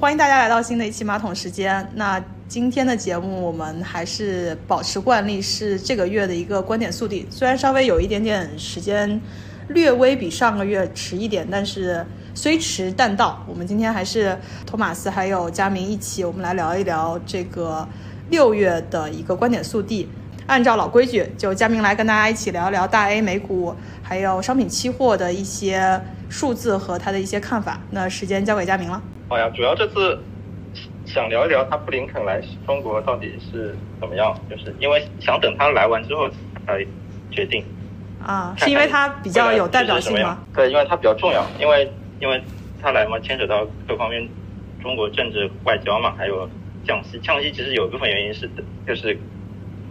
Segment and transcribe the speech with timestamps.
[0.00, 1.84] 欢迎大家来到新的一期马桶时间。
[1.96, 7.26] 那今天的节目我们还是保持惯例，是这个月的一个观点速递。
[7.28, 9.20] 虽然稍微有一点点时间，
[9.70, 13.44] 略微比上个月迟一点，但是虽迟但到。
[13.48, 17.86] 我们今天还是托马斯还有佳明一起，我们来聊一聊这个
[18.30, 20.08] 六月的一个观点速递。
[20.46, 27.80] 按照老规矩，就佳明来跟大家一起聊一聊大 A 美股还有商品期货的一些数字和他的一些看法。
[27.90, 29.02] 那时间交给佳明了。
[29.28, 30.18] 好呀，主要这次
[31.04, 36.28] 想聊一聊他布林肯来中国到底是怎么样，就是因为想等他来完之后
[36.66, 36.84] 才
[37.30, 37.62] 决定。
[38.24, 40.38] 啊，是因为他比较有代表性吗？
[40.54, 42.42] 对，因为他比较重要，因为因为
[42.80, 44.26] 他来嘛，牵扯到各方面
[44.82, 46.48] 中国政治外交嘛，还有
[46.86, 47.18] 降息。
[47.18, 48.48] 降息其实有一部分原因是
[48.86, 49.14] 就是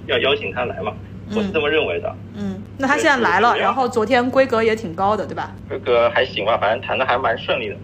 [0.07, 0.91] 要邀请他来嘛，
[1.35, 2.11] 我是这么认为的。
[2.33, 5.51] 嗯，那他现在来了，然后昨天规格也挺高的，对吧？
[5.69, 7.75] 规格还行吧，反正谈的还蛮顺利的，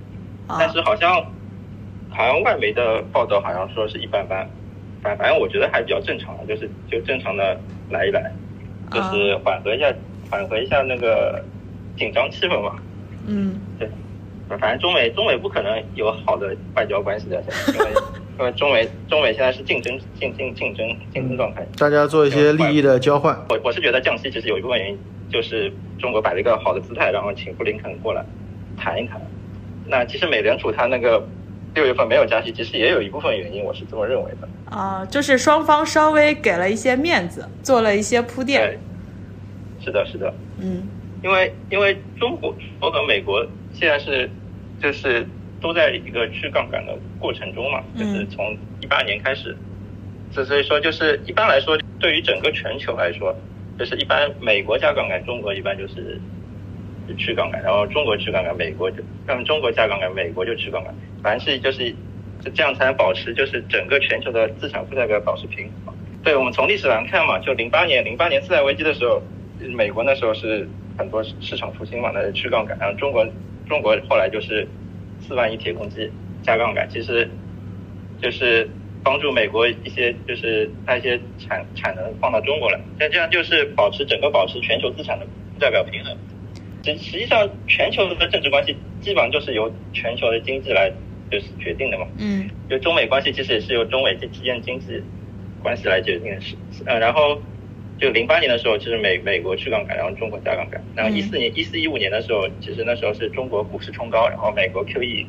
[0.58, 1.24] 但是好像。
[2.14, 4.48] 好像外媒的报道好像说是一般般，
[5.02, 8.32] 反反正我觉得还比较正常的，就是就正常的来一来，
[8.92, 9.92] 就是缓和一下
[10.30, 11.44] 缓和一下那个
[11.98, 12.76] 紧张气氛嘛。
[13.26, 13.90] 嗯，对，
[14.48, 17.86] 反正中美中美不可能有好的外交关系的，因为
[18.38, 23.36] 因为中美中美现在是竞争竞竞竞争竞争状态，大家做一些利益的交换。
[23.50, 25.00] 我我是觉得降息其实有一部分原因
[25.32, 28.24] 就是中国摆了一个好的姿态，然后请布林肯过来
[28.78, 29.20] 谈一谈。
[29.88, 31.26] 那其实美联储它那个。
[31.74, 34.48] 六月份没有加息，其实也有一部分原因，我是这么认为的。
[34.76, 38.78] 啊，就是双方稍微给了一些面子，做了一些铺垫。
[39.84, 40.34] 是的，是的。
[40.60, 40.84] 嗯，
[41.24, 44.30] 因为因为中国和美国现在是
[44.82, 45.26] 就是
[45.60, 49.56] 都在一个去杠杆的过程中嘛，就是从一八年开始，
[50.32, 53.36] 所所以说就是一般来说，对于整个全球来说，
[53.80, 56.22] 就是一般美国加杠杆，中国一般就是。
[57.18, 61.94] 去杠杆，然后中国去杠杆，美国就让中国加杠杆，美国就去杠杆，凡是就是
[62.54, 65.94] 这样才能保持就是整个全球的资产负债表保持平衡。
[66.24, 69.22] 对，我们从历史来看嘛，就零八年零八年次贷危机的时候，
[69.76, 70.68] 美国那时候是
[70.98, 73.26] 很多市场复兴嘛，那是去杠杆，然后中国
[73.68, 74.68] 中国后来就是
[75.20, 76.10] 四万亿铁公鸡
[76.42, 77.30] 加杠杆，其实
[78.22, 78.70] 就是
[79.04, 86.18] 帮助美国一些就是那些产产能放到中国来，像这样就是保持整个保持全球资产的负债表平衡。
[86.84, 90.92] 实实际上，全球的政治关系基本上就是由全球的经济来
[91.32, 92.06] 就是决定的嘛。
[92.18, 92.50] 嗯。
[92.70, 95.02] 就中美关系其实也是由中美之间经济
[95.62, 96.42] 关系来决定的。
[96.42, 96.56] 是
[96.86, 97.42] 呃，然后
[97.98, 100.84] 就零八年的时候，其实美美国去杠杆，然后中国加杠杆。
[100.96, 105.26] 然后一四年、一四一五年的时候，其实那时候是中国股市冲高，然后美国 QE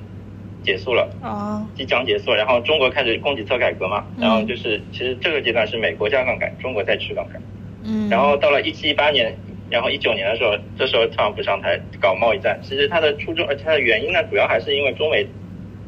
[0.65, 1.09] 结束了。
[1.23, 1.65] 哦。
[1.77, 4.05] 即将结束，然后中国开始供给侧改革嘛。
[4.19, 7.41] 然后就是其实这个阶段是美国加杠杆，中国再去杠杆。
[7.85, 8.09] 嗯。
[8.09, 9.33] 然后到了一七一八年。
[9.71, 15.27] 然后一九年的时候，这时候特朗普上台搞贸易战，其实他的初衷，而且他的原因呢，主要还是因为中美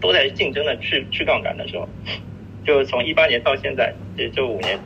[0.01, 1.87] 都在竞争的去去杠杆的时候，
[2.65, 4.79] 就从一八年到现在，也就五年，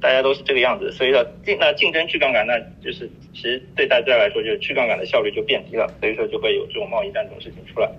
[0.00, 7.90] 大家都是这个样子，所以说竞那竞争去杠杆，那就是其实对大家来说，就是去杠杆的效率就变低了，所以说就会有这种贸易战这种事情出来。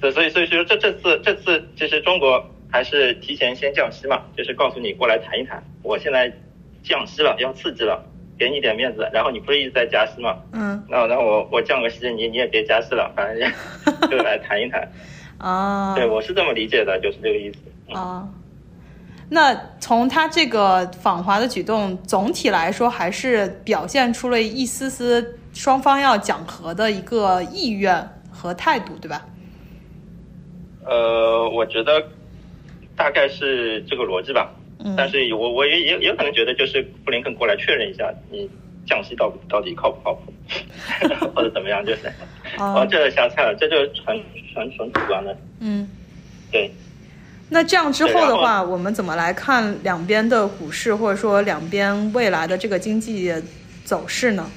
[0.00, 6.32] 所所以所以说这这次这次其实中国还是提前先降息嘛，就是告诉你过来谈一谈，我现在。
[6.82, 8.04] 降息了，要刺激了，
[8.38, 9.08] 给你点面子。
[9.12, 10.36] 然后你不是一直在加息吗？
[10.52, 10.82] 嗯。
[10.88, 13.52] 那那我我降个息，你你也别加息了，反正
[14.10, 14.90] 就来谈一谈。
[15.38, 15.94] 啊。
[15.98, 17.94] 对，我是这么理解的，就是这个意思。
[17.94, 18.28] 啊。
[19.32, 29.24] 那从他这个访华的举动，总体来说还是表现出了一丝丝双方要讲和的一个意愿和态度，对吧？
[30.84, 32.02] 呃，我觉得
[32.96, 34.50] 大概是这个逻辑吧。
[34.96, 38.48] 但是我我也也也可能觉得，就是布林肯过来确认一下，你
[38.86, 40.32] 降息到到底靠不靠谱，
[41.34, 42.10] 或者怎么样，就是，
[42.58, 44.18] 哦，这瞎猜了，这就纯
[44.52, 45.36] 纯纯主观的。
[45.60, 45.88] 嗯，
[46.50, 46.70] 对。
[47.52, 53.32] 那这样之后的话，我们怎么来看两边的股市，或者说两边未来的这个经济
[53.84, 54.50] 走势呢？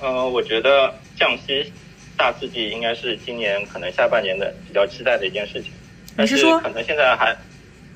[0.00, 1.70] 呃，我觉得降息
[2.16, 5.70] 大刺激应该是今年可能下半年的比较期待的一件事情。
[6.16, 7.36] 你是说可能现在还？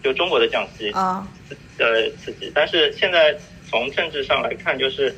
[0.05, 1.27] 就中国的降息啊，
[1.79, 3.35] 呃刺激，但是现在
[3.71, 5.17] 从政治上来看，就是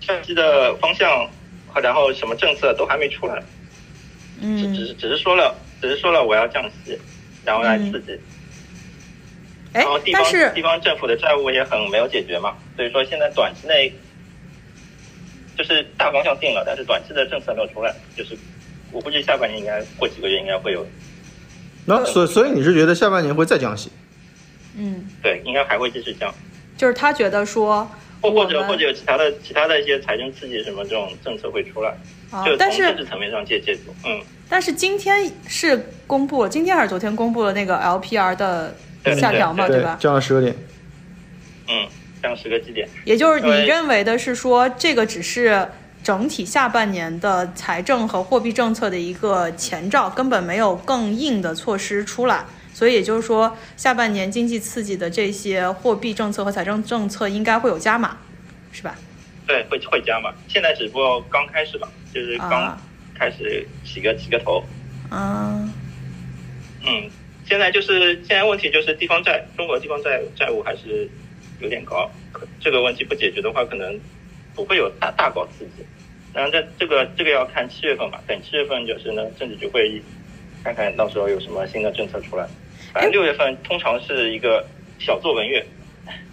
[0.00, 1.26] 降息的方向
[1.66, 3.42] 和然后什么政策都还没出来，
[4.42, 6.98] 嗯，只只是只是说了，只是说了我要降息，
[7.42, 8.20] 然后来刺激，
[9.72, 13.90] 然后地方地方政府的债务也很没有解决嘛，所以说现在短期内
[15.56, 18.36] 就是大方向定了，但是短期的政策没有出来，就是
[18.92, 20.86] 我估计下半年应该过几个月应该会有，
[21.86, 23.90] 那所所以你是觉得下半年会再降息？
[24.76, 26.32] 嗯，对，应该还会继续降。
[26.76, 27.88] 就是他觉得说，
[28.20, 31.94] 或或者或者有其他的其他的一些财政刺激什么这种政策会出来，
[32.30, 33.94] 啊就从政治层面上借借助。
[34.04, 38.74] 嗯，但是今天是公布了，今天还是昨天公布了那个 LPR 的
[39.16, 39.96] 下调嘛，对吧？
[40.00, 40.54] 降了十个点。
[41.68, 41.86] 嗯，
[42.22, 42.88] 降十个基点。
[43.04, 45.68] 也就是你认为的是说，这个只是
[46.02, 52.44] 整体下半年的财政和货币政策的一个前兆，根本没有更硬的措施出来。
[52.72, 58.16] 所以也就是说，下半年经济刺激的这些货币政策和财政政策应该会有加码，
[58.72, 58.96] 是吧？
[59.46, 60.32] 对，会会加码？
[60.48, 62.80] 现在只不过刚开始吧，就是刚啊
[63.14, 64.64] 开始起个起个头。
[65.10, 65.68] 啊
[66.84, 67.10] 嗯，
[67.46, 71.08] 现在就是现在问题就是地方债，中国地方债债务还是
[71.60, 74.00] 有点高，可这个问题不解决的话，可能
[74.54, 75.84] 不会有大大搞刺激。
[76.32, 80.00] 然后这这个这个要看七月份吧，等七月份就是呢政治局会议，
[80.64, 82.48] 看看到时候有什么新的政策出来。
[82.92, 84.64] 反正六月份通常是一个
[84.98, 85.64] 小作文月，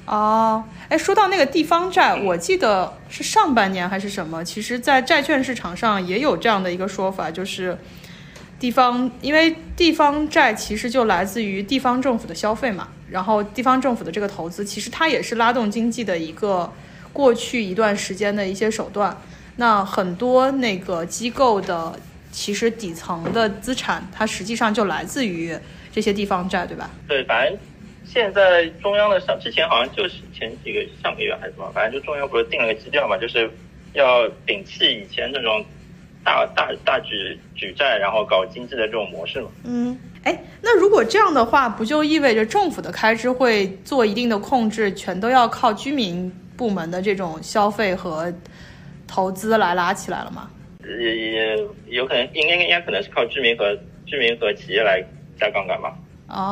[0.06, 7.78] 哦，哎，说到那个地方债，我记得是上半年还是什么，其实，在债券市场上也有这样的一个说法，就是
[8.60, 16.70] 地方，因为地方债其实就来自于地方政府的消费嘛，然后地方政府的这个投资，其实它也是拉动经济的一个
[17.14, 19.16] 过去一段时间的一些手段。
[19.56, 21.98] 那很多那个机构的
[22.32, 25.58] 其实底层的资产，它实际上就来自于
[25.92, 26.90] 这些地方债，对吧？
[27.08, 27.58] 对，反正
[28.06, 33.50] 现在中央的上之前好像就是前几个上个月还是什么，反正就中央不是定了个基调嘛，就是
[33.94, 35.64] 要摒弃以前这种
[36.24, 39.50] 大大大举举债，然后搞经济的这种模式嘛。
[39.64, 48.32] 嗯，哎，那如果这样的话，不就意味着政府的开支会做一定的控制，全都要靠居民部门的这种消费和
[49.08, 50.50] 投资来拉起来了吗？
[50.84, 55.04] 也也有可能，应该应该可能是靠居民和居民和企业来
[55.40, 55.94] 加杠杆吧，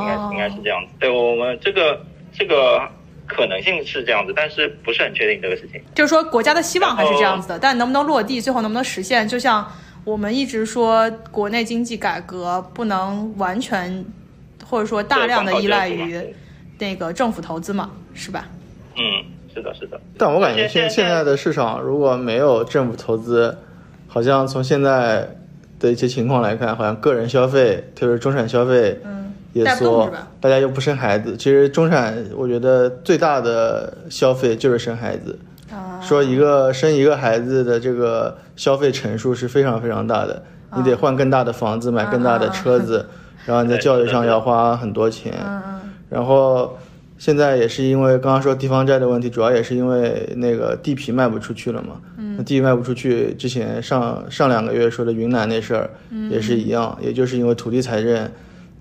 [0.01, 0.93] 应该哦应该是这样子。
[0.99, 1.99] 对我们这个
[2.33, 2.81] 这个
[3.27, 5.81] 可能性是这样子，但是不是很确定这个事情。
[5.93, 9.69] 就是说国家的希望还是这样子的，但能不能落地，最后能不能实现，就像
[10.05, 14.05] 我们一直说国内经济改革不能完全
[14.65, 16.19] 或者说大量的依赖于
[16.79, 18.47] 那个政府投资嘛，是吧？
[18.95, 19.03] 嗯，
[19.53, 19.99] 是的，是的。
[20.17, 23.57] 但我感觉现现现在的市场如果没有政府投资，
[24.07, 25.27] 好像从现在
[25.79, 30.09] 的一些情况来看，好像个人消费，特别是中产消费嗯，也缩，
[30.41, 31.35] 大家又不生孩子。
[31.37, 35.37] 其实中产我觉得最大的消费就是生孩子，
[35.71, 40.43] 啊，说一个生一个孩子的这个消费乘数是非常非常大的，
[40.75, 43.05] 你得换更大的房子，买更大的车子，
[43.45, 45.79] 然后你在教育上要花很多钱，嗯嗯
[46.09, 46.77] 然后
[47.17, 51.99] 现在也是因为刚刚说地方债的问题，主要也是因为那个地皮卖不出去了嘛。
[52.37, 55.89] 嗯，那地卖不出去，之前上上两个月说的云南那事儿
[56.29, 58.31] 也是一样，也就是因为土地财政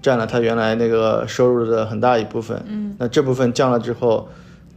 [0.01, 2.63] 占了他原来那个收入的很大一部分。
[2.69, 4.29] 嗯，那这部分降了之后。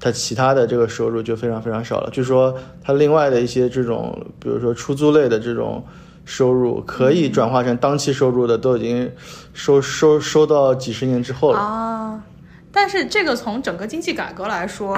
[0.02, 5.86] 他其他的这个收入就非常非常少了，据说他另外的一些这种，比如说出租类的这种
[6.24, 9.12] 收入，可以转化成当期收入的，都已经
[9.52, 11.60] 收收收到几十年之后了。
[11.60, 12.24] 啊，
[12.72, 14.98] 但是这个从整个经济改革来说，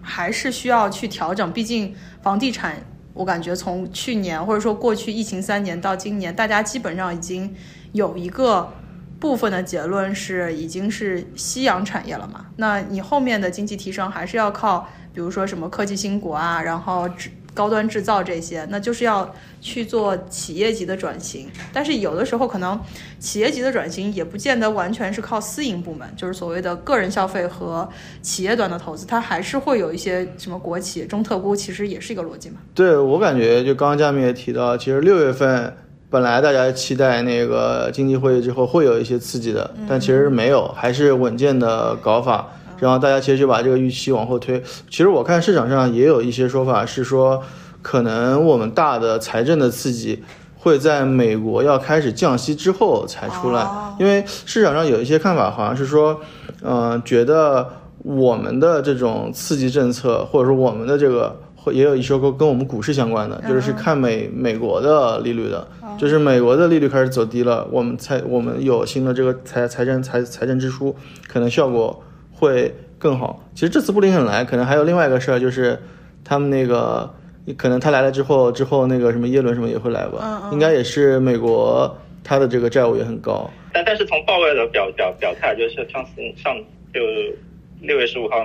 [0.00, 1.52] 还是需要去调整。
[1.52, 2.76] 毕竟房地产，
[3.14, 7.54] 我感觉从去年或者说过去疫情三年到今年，大家基本上已经
[7.92, 8.72] 有一个
[9.18, 12.46] 部分的结论是已经是夕阳产业了嘛。
[12.56, 21.48] 那你后面的经济提升还是要靠，比如说什么科技兴国啊，然后制高端制造这些，那就是要去做企业级的转型。
[21.72, 22.78] 但是有的时候可能
[23.18, 27.88] 企业级的转型也不见得完全是靠私营部门，就是所谓的个人消费和
[28.22, 32.56] 企业端的投资，它还是会有一些什么国企、中特估，其实也是一个逻辑嘛。
[32.74, 35.76] 对我感觉，就刚刚佳明也提到，其实六月份
[36.08, 42.48] 本来大家期待那个经济会议之后会有一些刺激的，但其实没有，还是稳健的搞法。
[42.80, 44.60] 然后大家其实就把这个预期往后推。
[44.88, 47.40] 其实我看市场上也有一些说法是说，
[47.80, 50.24] 可能我们大的财政的刺激
[50.56, 56.20] 会在美国要开始降息之后才出来，哦因为市场上有一些看法好像是说，
[56.62, 57.68] 嗯、觉得
[57.98, 61.38] 我们的这种刺激政策，或者说我们的这个。
[61.62, 65.68] 会也有一些跟跟我们股市相关的，就是是看美美国的利率的，
[65.98, 70.96] 就是美国的利率开始走低了，我们才我们有新的这个财财政财财政支出，
[71.28, 72.02] 可能效果
[72.40, 73.44] 会更好。
[73.54, 75.78] 其实这次布林肯来，可能还有另外一个事儿，就是
[76.24, 77.08] 他们那个
[77.58, 81.94] 可能他来了之后，之后那个什么耶伦什么也会来吧，应该也是美国
[82.24, 83.48] 他的这个债务也很高。
[83.72, 86.56] 但但是从鲍威尔的表表表态，就是上次上
[86.94, 87.00] 就
[87.80, 88.42] 六月十五号，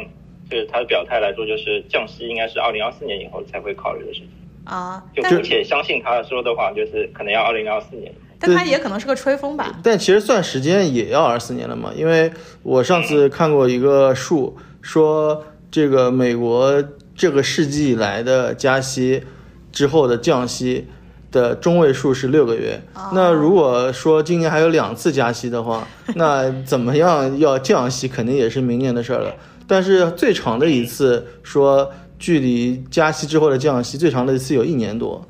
[0.51, 4.29] 就是他的表态来说，就是降息应该是二零二四年以后才会考虑的事情。
[4.65, 8.11] 啊，就并且相信他说的话，就是可能要二零二四年。
[8.47, 9.79] 但它也可能是个吹风吧。
[9.81, 12.31] 但其实算时间也要二四年了嘛，因为
[12.63, 16.83] 我上次看过一个数，说这个美国
[17.15, 19.23] 这个世纪以来的加息
[19.71, 20.87] 之后的降息
[21.31, 22.81] 的中位数是六个月。
[23.13, 29.33] 那如果说今年还有两次加息的话，那怎么样要降息，肯定也是明年的事儿了。
[29.67, 35.27] 但是最长的一次说，距离加息之后的降息最长的一次有一年多，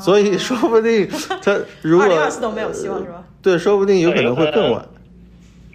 [0.00, 1.08] 所以说不定
[1.42, 3.24] 他 如果二零二四都没有希望是吧？
[3.40, 4.84] 对，说不定有可能会更晚。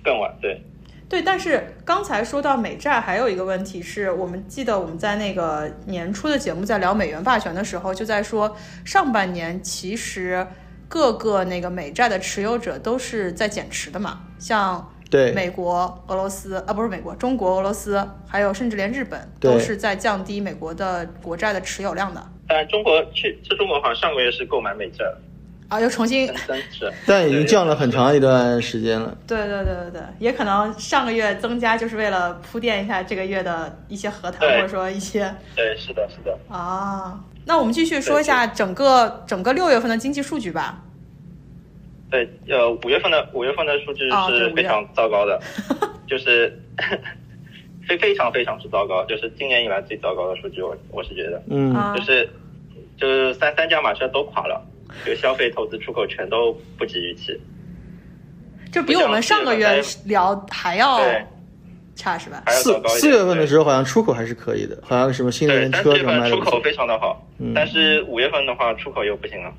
[0.03, 0.63] 更晚，对。
[1.07, 10.47] 对，但是刚才说到美债，还有一个问题是我们记得我们在那个年初的节目在聊美元霸权的时候，就在说上半年其实
[10.87, 22.23] 各个那个美债的持有者都是在减持的嘛，像对美国、俄罗斯啊，不是美国、中国、俄罗斯，还有甚至连日本都是在降低美国的国债的持有量的。
[22.47, 25.05] 但中国去，这中国好像上个月是购买美债。
[25.67, 29.17] 啊，又重新增持， 但已经降了很长一段时间了。
[29.25, 35.33] 对对对对对，也可能上个月增加就是为了铺垫一下这个月的一些和谈，或者说一些。
[35.55, 36.37] 对，是的，是的。
[36.49, 40.83] 啊，那我们继续说一下整个整个六月份的经济数据吧。
[42.11, 45.41] 对，呃，五月份的五月份的数据是非常糟糕的，
[46.05, 46.61] 就是
[47.87, 52.29] 非非常非常之糟糕，就是今年以来最糟糕的数据，我我是觉得，嗯，就是
[52.97, 54.67] 就是三三驾马车都垮了。
[55.05, 57.39] 就消费、投资、出口全都不及预期，
[58.73, 60.99] 就比我们上个月聊还要
[61.95, 62.43] 差是吧？
[62.47, 67.25] 四四月份的时候好像出口还是可以的，好像什么新能源车什么出口非常的好，
[67.55, 69.53] 但是五月份的话出口又不行了。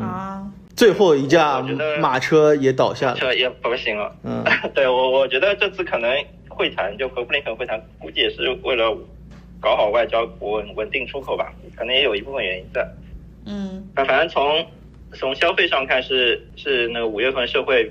[0.00, 0.46] 啊。
[0.76, 1.60] 最后一架
[2.00, 4.14] 马车也倒下了，车也不行了。
[4.22, 6.14] 嗯， 对我我觉得这次可能
[6.48, 8.94] 会谈就和布林肯会谈，估计也是为了
[9.58, 12.86] 搞好外交、稳稳定出口吧，可能也有一部分原因在。
[13.46, 14.66] 嗯，反反正从
[15.14, 17.90] 从消费上看是是那个五月份社会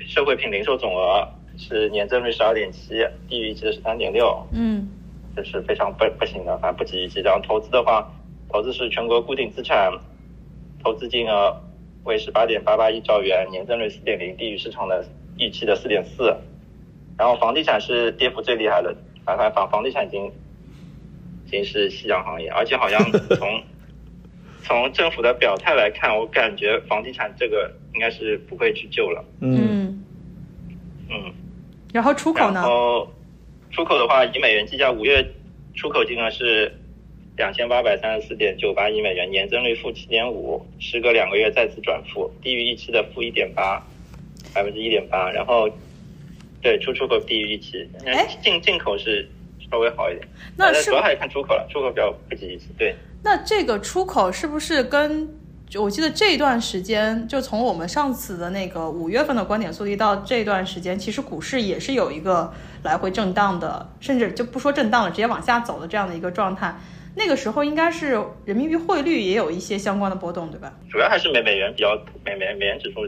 [0.00, 2.94] 社会品零售总额是年增率十二点七，
[3.28, 4.88] 低于预期的十三点六，嗯，
[5.36, 7.20] 这是非常不不行的，反正不及预期。
[7.20, 8.10] 然后投资的话，
[8.50, 9.92] 投资是全国固定资产
[10.82, 11.54] 投资金额
[12.04, 15.04] 为十八点八八亿兆元，年增率四点零，低于市场的
[15.38, 16.34] 预期的四点四。
[17.16, 18.94] 然后房地产是跌幅最厉害的，
[19.24, 20.26] 反反房房地产已经
[21.46, 23.00] 已经是夕阳行业，而且好像
[23.36, 23.62] 从
[24.64, 29.24] 从政府的表态来看，我感觉房地产这个应该是不会去救了。
[29.40, 30.02] 嗯
[31.08, 31.32] 嗯。
[31.92, 32.60] 然后出口呢？
[32.60, 33.08] 然后
[33.70, 35.24] 出口的话，以美元计价，五月
[35.74, 36.74] 出口金额是
[37.36, 43.82] 两千八百三十四点九八亿美元，年增率负七点五，时隔两个月再次转负，低于预期的负一点八，
[44.52, 45.30] 百分之一点八。
[45.30, 45.68] 然后
[46.62, 47.88] 对出出口低于预期，
[48.40, 49.28] 进进口是
[49.70, 50.28] 稍微好一点。
[50.56, 52.66] 那是主要还是看出口了，出口比较不及预期。
[52.78, 52.94] 对。
[53.24, 55.28] 那这个出口是不是跟
[55.76, 62.52] 我记得这段时间，就从我们上次的那个五月份的观点速递到这段时间，其实股市也是有一个
[62.84, 66.72] 来回震荡的，甚至就不说震荡了，直接往下走的这样的一个状态。
[67.16, 70.72] 那个时候应该是人民币汇率也有一些相关的波动，对吧？
[70.90, 73.06] 主要还是美美元比较美美美元指数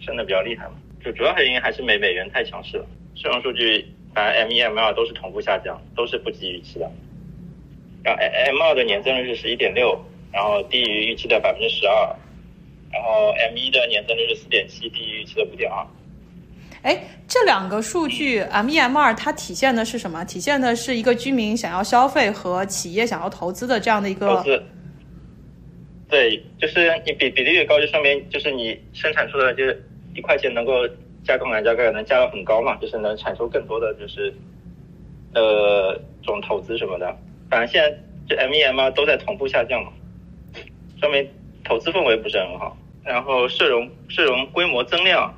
[0.00, 2.86] 升的比较厉害嘛，就主要原因还是美美元太强势了。
[3.14, 6.90] 市场数据反正 M 一 M 二都是同步下降，都是不及预期的。
[8.02, 9.98] 然后 M 二的年增率是十一点六，
[10.32, 12.16] 然后低于预期的百分之十二，
[12.92, 15.86] 然后 M 一的年增率是四点七，低于预期的五点二。
[16.84, 20.22] 哎，这两个数据 M E M 二它体现的是什么？
[20.26, 24.36] 体现的是一个居民想要消费和企业想要投资的这样的一个。
[24.36, 24.62] 投资。
[26.10, 29.82] 对，就是你比比例越高，就说明就是你生产出的就是
[30.14, 30.86] 一块钱能够
[31.24, 34.32] 加杠杆加杠杆能加到很高嘛，就是能产出更多的就是
[35.34, 37.16] 呃这种投资什么的。
[37.48, 37.98] 反正现在
[38.28, 39.90] 这 M E M 二都在同步下降嘛，
[41.00, 41.26] 说明
[41.64, 42.76] 投资氛围不是很好。
[43.02, 45.32] 然后社融社融规模增量，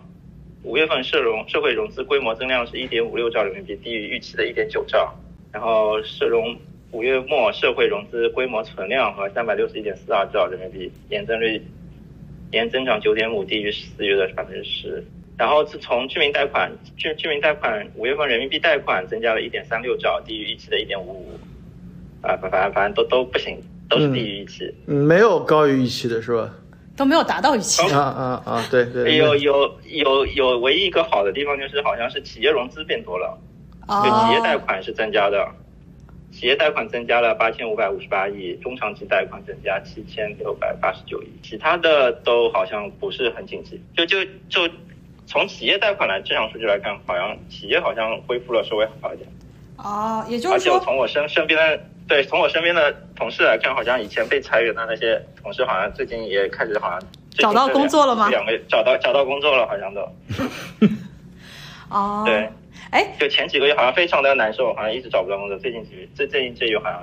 [0.67, 5.15] 五月份社融社会融资规模增量是一点五六兆人民币，低于预期的一点九兆。
[5.53, 6.57] 然后社融
[6.91, 11.63] 五月末社会融资规模存量和三百六十一点四二兆人民币，年增率
[12.51, 15.05] 年增长九点五，低于四月的百分之十。
[15.39, 21.39] 然后自从居民贷款居居民贷款五月份人民币贷款增加了一点三六兆，低于预期的一点五五。
[22.23, 23.57] 啊，反反反正都都不行，
[23.89, 26.53] 都是低于预期，没有高于预期的是吧？
[26.97, 28.67] 都没有达到预期啊啊啊！
[28.71, 33.39] 对对，有有有有，唯一一个好的地方就是好像是企业融资变多了，
[33.87, 35.47] 就企业贷款是增加的，
[36.33, 43.79] 企业贷款增加了八千五百五十八亿，中长期贷款增加七千六百八十九亿，其他的都好像不是很紧急。
[43.95, 44.67] 就就就
[45.27, 49.29] 从企业贷款来这场数据来看，好像企业好像恢复了稍微好一点。
[49.77, 51.79] 哦，也就是说，而且从我身身边的。
[52.09, 58.29] 对，从我身边的同事来看，好像以前被裁员的那些同事，好像最近也开始好像找到工作了吗？
[58.31, 60.01] 两个找到找到工作了，好像都。
[61.91, 62.23] 哦。
[62.25, 62.49] 对。
[62.91, 63.13] 哎。
[63.19, 65.59] 就前几个月好像非常的难受，好像一直找不到工作。
[65.59, 67.01] 最近几最最近这月好像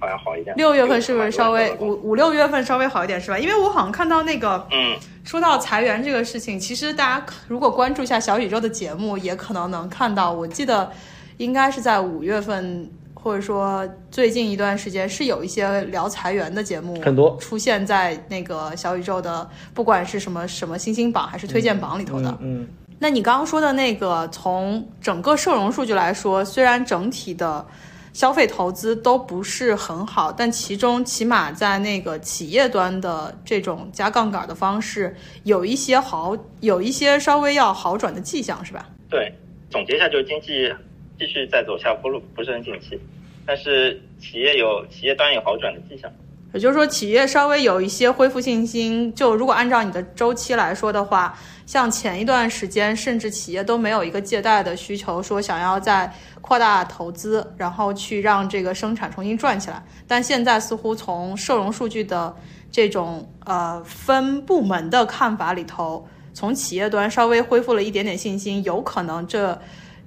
[0.00, 0.56] 好像好一点。
[0.56, 3.38] 六月份是不是稍微五五六月份稍微好一点是吧？
[3.38, 10.32] 因为我好像看到那个，嗯，说到裁员这个事情，其实大家如果关注一下小宇宙的节目，也可能能看到。
[10.32, 10.90] 我记得
[11.36, 12.90] 应该是在五月份，
[13.22, 22.36] 或者说最近一段时间，是有一些聊裁员的节目很多出现在那个小宇宙的，不管是什么什么星星榜还是推荐榜里头的。
[22.40, 22.66] 嗯，
[22.98, 27.66] 那你刚刚说的那个，从整个社融数据来说，虽然整体的
[28.12, 38.88] 消费投资都不是很好，但其中起码在那个企业端的这种加杠杆的方式，有一些好，有一些稍微要好转的迹象，是吧？
[39.08, 39.32] 对，
[39.70, 40.72] 总结一下，就是经济
[41.20, 42.98] 继续在走下坡路，不是很景气，
[43.46, 46.10] 但是企业有企业端有好转的迹象。
[46.54, 49.14] 也就是说，企业稍微有一些恢复信心。
[49.14, 56.10] 就如果按照你的周期来说的话，像前一段时间，甚至企业都没有一个借贷的需求，说想要再
[56.40, 59.80] 扩大投资，然后去让这个生产重新转起来。
[60.08, 62.34] 但现在似乎从社融数据的
[62.72, 69.56] 这种呃分部门的看法里头，从企业端稍微恢复了一点点信心，有可能这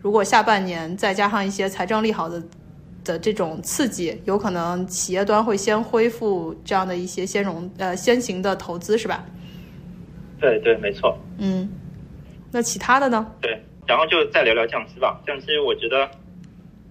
[0.03, 2.43] 如果下半年再加上一些财政利好的。
[3.05, 9.25] 的这种刺激，有可能企业端会先恢复这样的一些先融呃先行的投资，是吧？
[10.39, 11.17] 对对，没错。
[11.37, 11.69] 嗯，
[12.49, 13.29] 那其他的呢？
[13.41, 15.19] 对，然后就再聊聊降息吧。
[15.27, 16.09] 降息，我觉得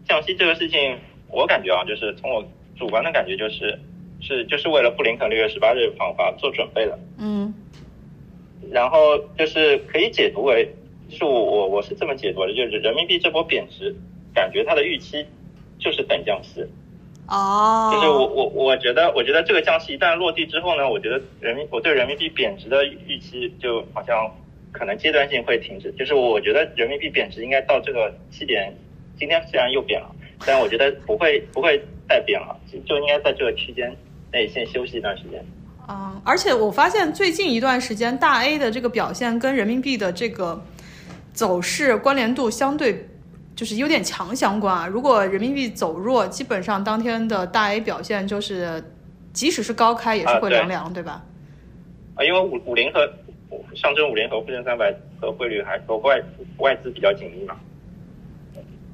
[0.07, 0.99] 降息这个事情，
[1.31, 2.45] 我感觉啊，就是从我
[2.79, 3.81] 主观的感觉，就是
[4.21, 6.99] 是就是为了布林肯六月十八日访华做准备的。
[7.17, 7.55] 嗯
[8.71, 10.82] 然后就是可以解读为，就
[11.13, 13.95] 是我我我是这么解读的，就是人民币这波贬值，
[14.35, 15.25] 感觉它的预期
[15.79, 16.65] 就是等降息。
[17.29, 24.29] 哦，就是我我我觉得，我觉得这个降息一旦落地之后呢，我觉得人民我对人民币贬值的预期就好像
[24.73, 25.93] 可能阶段性会停止。
[25.93, 28.77] 就是我觉得人民币贬值应该到这个七点，
[29.17, 30.11] 今天虽然又贬了，
[30.45, 33.97] 但我觉得不会不会再贬了，就就应该在这个区间
[34.33, 35.43] 内先休息一段时间。
[35.89, 40.61] 嗯，而且我发现最近一段时间大 A 的这个表现跟人民币的这个
[41.33, 43.09] 走势关联度相对
[43.55, 44.87] 就是有点强相关啊。
[44.87, 48.83] 如果人民币走弱，基本上当天的大 A 表现就是，
[49.33, 51.25] 即使是高开也是会凉凉，对吧？
[52.15, 53.11] 啊，因为五五零和
[53.75, 56.23] 上证五零和沪深三百和汇率还和外
[56.59, 57.57] 外资比较紧密嘛。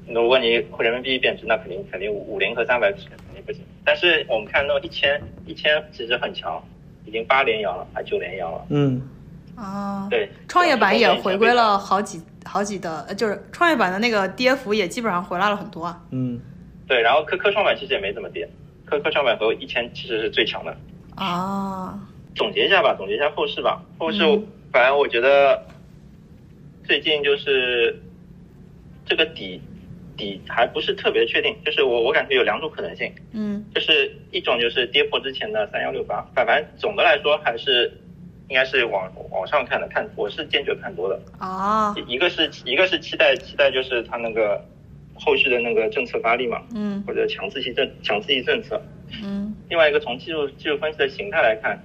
[0.07, 2.99] 如果你人民币贬值，那肯定肯定五零和三百肯
[3.33, 3.61] 定不行。
[3.85, 6.61] 但是我们看到一千一千其实很强，
[7.05, 8.65] 已经八连阳了，还九连阳了。
[8.69, 9.01] 嗯，
[9.59, 11.77] 啊，对，创业板也回归了。
[11.77, 16.01] 好几好几的，呃就是创业板的那个跌幅也基本上回来了很多啊。
[16.11, 16.39] 嗯，
[16.87, 18.49] 对，然后科科创板其实也没怎么跌，
[18.85, 20.75] 科科创板和一千其实是最强的。
[21.15, 21.99] 啊，
[22.35, 23.83] 总结一下吧，总结一下后市吧。
[23.97, 25.61] 后市嗯反正我觉得
[26.85, 27.99] 最近就是
[29.05, 29.59] 这个底
[30.15, 37.91] 底还不是特别确定，就是我我感觉有两种可能性，嗯就是一种就是跌破之前的三幺六八，反反正总的来说还是
[38.49, 41.19] 应该是往往上看的，看我是坚决看多的。
[41.37, 44.59] 啊，一个是一个是期待期待就是它那个
[45.13, 47.03] 后续的那个政策发力嘛，嗯。
[47.05, 48.81] 或者强刺激政强刺激政策。
[49.23, 49.55] 嗯。
[49.69, 51.79] 另外一个从技术技术分析的形态来看，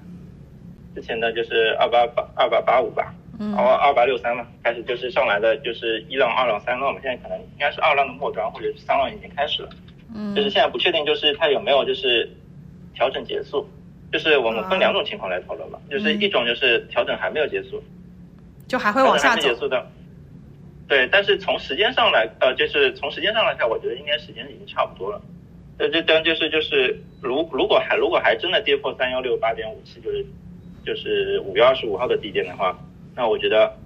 [0.95, 3.53] 之前的就是二八八二八八五吧，嗯。
[3.53, 9.69] 然后二八六三嘛，开始就是上来的就是一浪、二浪、三浪嘛，现在可能应该是二浪的末端或者是三浪已经开始了，
[10.15, 10.35] 嗯。
[10.35, 12.31] 就是嗯现在不确定就是它有没有就是
[12.95, 13.69] 调整结束，
[14.15, 17.83] 就是我们分两种情况来讨论嘛，就是一种就是调整还没有结束，
[18.69, 19.53] 就还会往下走结。
[19.57, 19.85] 束的。
[20.87, 25.21] 对，但是从时间上来，呃，就是从时间上来看，我觉得应该时间已经差不多了。
[25.77, 30.25] 这这当就是就是，如如果还如果还真的跌破三幺六八点五七，就是
[30.87, 32.79] 就是五月二十五号的低点的话，
[33.17, 33.77] 那我觉得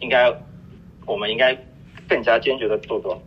[0.00, 0.32] 应该
[1.04, 1.54] 我们应该
[2.08, 3.20] 更加坚决的做多，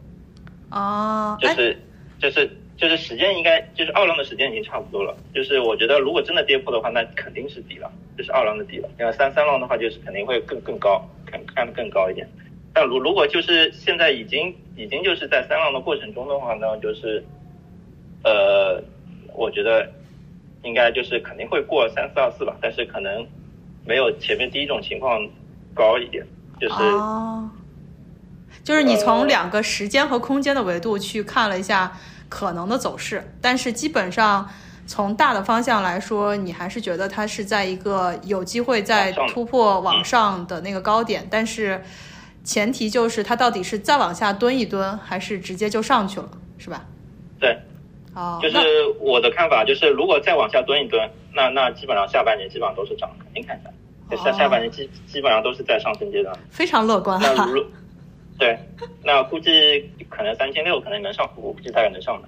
[0.69, 1.77] 啊，哎，就是
[2.19, 8.88] 就是就是时间应该就是二浪的时间已经差不多了，就是我觉得如果真的跌破的话，那肯定是底了，就是二浪的底了。
[8.98, 12.30] 然后三三浪的话，就是肯定会更更高，看看得更高一点。
[12.74, 17.24] 但如如果就是现在已经已经就是在三浪的过程中的话呢，就是
[18.24, 18.80] 呃，
[19.34, 19.92] 我觉得
[20.63, 23.26] 应该就是肯定会过三四二四吧，但是可能
[23.84, 25.28] 没有前面第一种情况
[25.74, 26.24] 高一点，
[26.62, 26.76] 就是。
[26.76, 27.50] 哦，
[28.63, 31.92] 就是你从两个时间和空间的维度去看了一下
[32.30, 34.50] 可能的走势，但是基本上
[34.86, 41.84] 从大的方向来说，你还是觉得它是在一个有机会再往上的突破往上的那个高点，但是
[42.44, 46.86] 前提就是它到底是再往下蹲一蹲，还是直接就上去了，是吧？
[47.40, 47.58] 对，
[48.13, 48.58] 哦，就是
[49.00, 53.74] 我的看法，就是如果再往下蹲一蹲，那那基本上下半年基本上都是涨，肯定看下来。
[54.10, 56.34] 就下哦下半年基基本上都是在上升阶段。
[56.50, 57.62] 非常乐观哈、那如
[58.38, 58.58] 对，
[59.04, 62.28] 那估计可能三千六可能能上，我估计大概能上的。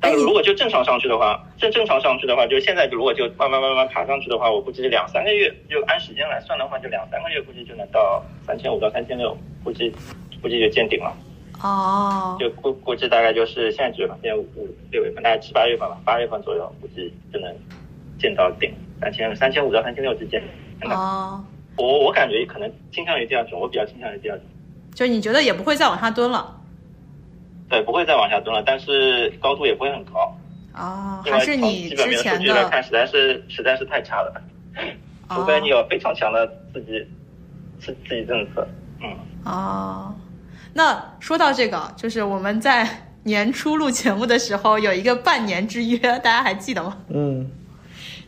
[0.00, 9.92] 但是如果就正常上去的话，正正常上去的话，就现在如果就慢慢慢慢爬上去的话，我估计两三个月，就按时间来算的话，就两三个月估计就能到三千五到三千六，估计
[10.40, 11.14] 估计就见顶了。
[11.62, 14.16] 哦，就估估计大概就是现在几月份？
[14.22, 14.44] 现在五
[14.90, 17.54] 六月份，大概七八月份吧，八月份左右估计就能
[18.18, 20.42] 见到顶，三千三千五到三千六之间。
[20.86, 21.44] 哦，
[21.76, 24.46] 我我感觉可能倾向于第二种，我比较倾向于第二种。
[24.94, 26.60] 就你觉得也不会再往下蹲了？
[27.68, 30.36] 对，不会再往下蹲了，但是高度也不会很高。
[30.74, 34.42] 哦，还是你之前的看，实在是实在是太差了，
[35.28, 37.06] 除哦非你有非常强的刺激
[37.80, 38.66] 刺刺激政策。
[39.02, 40.14] 嗯，哦，
[40.74, 42.86] 那说到这个，就是我们在
[43.24, 46.98] 年初录节目的时候有一个半年之约，大家还记得吗？
[47.08, 47.50] 嗯，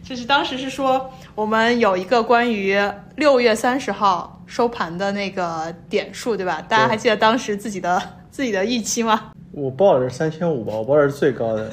[0.04, 2.78] 就是当时是说我们有一个关于
[3.16, 6.62] 六月三十号收盘的那个点数，对吧？
[6.68, 9.32] 大家还记得当时自己的 自己的预期吗？
[9.52, 11.70] 我报的是三千五吧，我报的是最高的，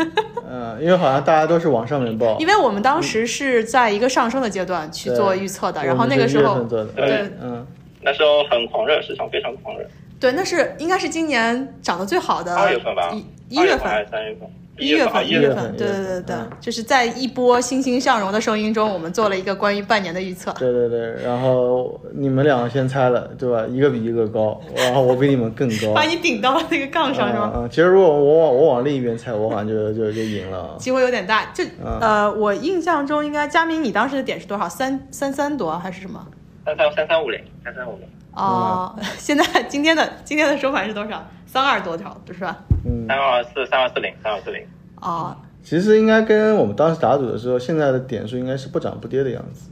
[0.50, 7.66] 嗯， 因为好像大家都是往上面报，因为我们当时是在一个上升的阶段去做预测的，然后那个时候对嗯，
[8.02, 9.86] 那时候很狂热，市场非常狂热。
[10.20, 14.08] 对，那是应该是今年涨得最好的二月份吧一一月份还是。
[14.10, 14.48] 三月份？
[14.82, 20.52] 一月份，啊一月份，对对对对嗯，就是在一波欣欣向荣的声音中，我们做了一个关于半年的预测。
[20.54, 23.66] 对对对，然后你们两个先猜了，对吧？
[23.70, 27.52] 一个比一个高，然后我比你们更高， 把你顶到了那个杠上是吗？
[27.56, 30.76] 嗯嗯，其实如果我往我往另一边猜，我好像就就就赢了。
[30.80, 34.68] 机会有点大，就嗯呃，我印象中应该佳明，你当时的点是多少？
[34.68, 36.26] 三三三多还是什么？
[36.66, 41.24] 三三三三五零，三三五零，哦， 现在今天的今天的收盘是多少？
[41.46, 42.58] 三二多少，是吧？
[42.86, 44.66] 嗯，三二四三二四零，三二四零。
[45.02, 49.70] 哦，其实应该跟我们当时打赌的时候，现在的点数应该是不涨不跌的样子。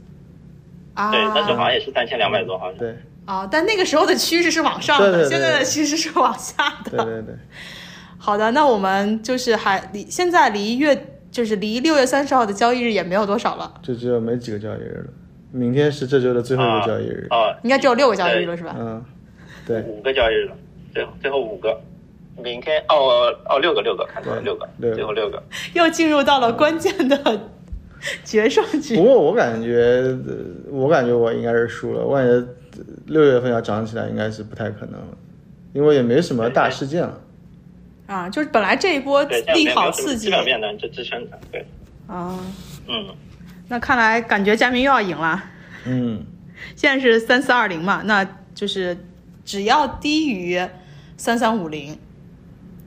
[0.94, 2.78] 啊，对，那时候好像也是三千两百多，好像。
[2.78, 2.96] 对
[3.26, 6.90] 啊，但那个时候的趋势是往上的，对对对现在的趋势是往下的。
[6.90, 7.34] 对对对，
[8.18, 15.12] 好的，那我们就是还离现在离月就是离六月三十号的交易日也没有多少了，就只有没几个交易日了。
[15.52, 17.28] 明天是这周的最后一个交易日。
[17.30, 18.74] 哦，应该只有六个交易日了，是吧？
[18.76, 19.04] 嗯，
[19.64, 20.56] 对五个交易日了，
[20.92, 21.80] 最后最后五个。
[22.42, 25.42] 明天哦哦六个六个，看错了六个，六个最后六个。
[25.74, 27.50] 又进入到了关键的
[28.24, 29.04] 决胜局不。
[29.04, 29.74] 过我感觉，
[30.26, 30.34] 呃
[30.70, 32.04] 我感觉我应该是输了。
[32.04, 32.46] 我感觉呃
[33.06, 35.16] 六月份要涨起来应该是不太可能了，
[35.72, 37.20] 因为也没什么大事件了。
[38.06, 41.38] 啊，就是本来这一波利好刺激基本面能支支撑的。
[41.52, 41.64] 对，
[42.06, 42.38] 啊，
[42.88, 43.06] 嗯，
[43.68, 45.42] 那看来感觉佳明又要赢了。
[45.84, 46.24] 嗯，
[46.74, 48.96] 现在是三四二零嘛，那就是
[49.44, 50.60] 只要低于
[51.16, 51.96] 三三五零，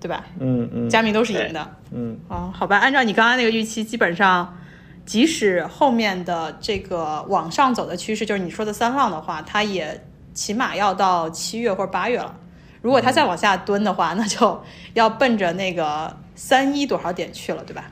[0.03, 0.25] 对吧？
[0.39, 1.75] 嗯嗯佳明都是赢的。
[1.93, 4.57] 嗯，啊，好吧，按照你刚刚那个预期，基本上，
[5.05, 12.37] 即使后面的这个往上走的趋势，就是你说的三浪的话，它也起码要到七月或者八月了。
[12.81, 14.61] 如果它再往下蹲的话，那就
[14.93, 17.89] 要奔着那个三一多少点去了，对吧？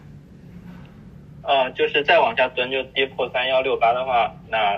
[1.43, 4.78] 呃，就是再往下蹲，就跌破三幺六八的话，那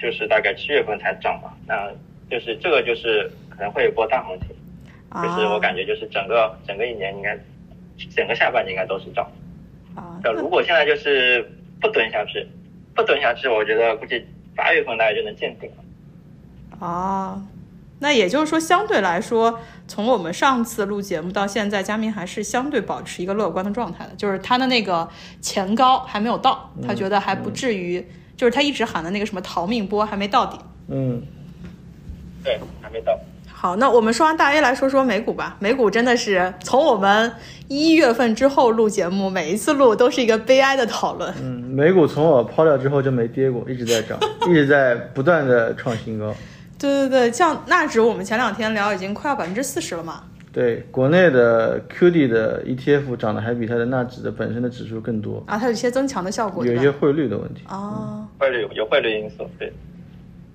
[0.00, 1.52] 就是大概七月份才涨嘛。
[1.66, 1.90] 那
[2.30, 4.63] 就是这个就是可能会有波大行情，啊，
[5.22, 7.38] 就是我感觉就是整个整个一年应该，
[8.14, 9.24] 整个下半年应该都是涨。
[9.94, 11.48] 啊，呃，如果现在就是
[11.80, 12.44] 不蹲下去，
[12.94, 14.24] 不蹲下去，我觉得估计
[14.56, 16.84] 八月份大概就能见顶了。
[16.84, 17.40] 啊，
[18.00, 25.08] 那也就是说，相对来说，从我们上次录节目到现在，佳明还是相对保持一个乐观的状态的，就是他的那个
[25.40, 28.04] 前高还没有到，他觉得还不至于，
[28.36, 30.58] 就是他一直喊的那个什么逃命波还没到底。
[30.88, 31.22] 嗯，
[32.42, 33.16] 对，还没到。
[33.64, 35.56] 好，那我们说完大 A 来说说美股吧。
[35.58, 37.32] 美股真的是从我们
[37.66, 41.32] 一月份之后录节目，每一次录都是一个悲哀的讨论。
[41.40, 44.18] 嗯，美股从我抛掉之后就没跌过，一直在涨，
[44.50, 46.34] 一直在不断的创新高。
[46.78, 50.24] 对对对，像纳指，我们前两天聊已经快要百分之四十了嘛。
[50.52, 57.62] 对，国内的 QD 的 ETF 涨得还比它的纳指的本身的指数更多，啊，它有一些增强的效果，有一些汇率的问题。
[57.66, 59.72] 啊汇率有汇率因素，对。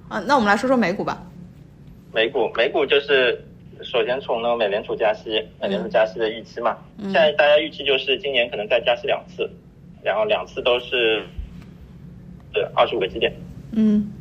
[0.09, 1.23] 啊，那我们来说说美股吧。
[2.13, 3.43] 美股，美股就是
[3.81, 9.49] 首先从那个美联储加息，美联储加息的预期嘛，现在大家预期就是今年可能再加息两次，
[10.03, 11.23] 然后两次都是
[12.53, 13.33] 对二十五个基点，
[13.73, 14.11] 嗯。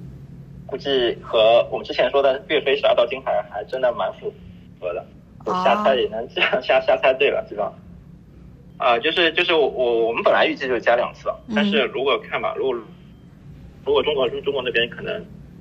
[0.67, 4.31] 估计和我们之前说的岳飞十二道金牌还真的蛮符
[4.79, 5.03] 合的，
[5.47, 7.75] 我瞎猜也能这样瞎瞎猜对了，基本上。
[8.77, 12.75] 啊、就是就是我我我们本来预计就是加两次，但是如果看吧，如果
[13.87, 15.17] 如果中国中国那边可能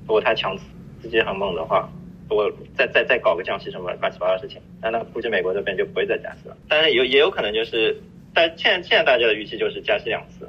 [0.06, 0.54] 如果它强
[1.00, 1.88] 刺激很猛的话，
[2.28, 6.56] 如果再再再搞个降息什么乱七八糟的事情，那那估计美国这边就不会再加息了。
[6.68, 8.00] 但是有也有可能就是，
[8.34, 10.48] 但现在现在大家的预期就是加息两次。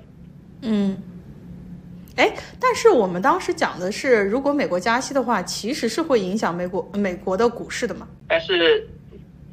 [0.61, 0.97] 嗯。
[2.15, 8.05] 哎，但是我们当时讲的是，如果美国加息的话，其实是会影响美国美国的股市的嘛？
[8.27, 8.85] 但是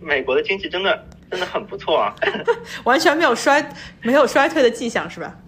[0.01, 2.13] 美国的经济真的真的很不错啊，
[2.83, 3.65] 完全没有衰
[4.03, 5.39] 没有衰退的迹象，是吧？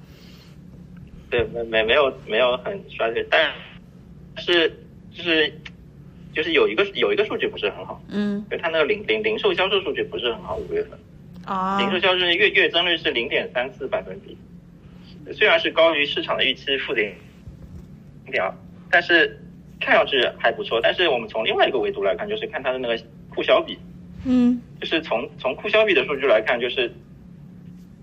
[1.28, 3.52] 对，没没没有没有很衰退，但
[4.36, 4.68] 是
[5.10, 5.52] 就是
[6.38, 8.46] 就是有一个有一个数据不是很好，嗯。
[8.48, 10.96] 就它那个零零零售销售数据不是很好，五月份
[11.44, 14.38] 啊零售销售月月增率是零点三四百分比，
[15.32, 17.12] 虽然是高于市场的预期负零
[18.22, 18.54] 零点二，
[18.88, 19.36] 但是
[19.80, 20.78] 看上去还不错。
[20.80, 22.96] 但是我们从另外一个维度来看，就是看它的那个
[23.34, 23.76] 库销比，
[24.24, 24.62] 嗯。
[24.80, 26.88] 就是从从库销比的数据来看，就是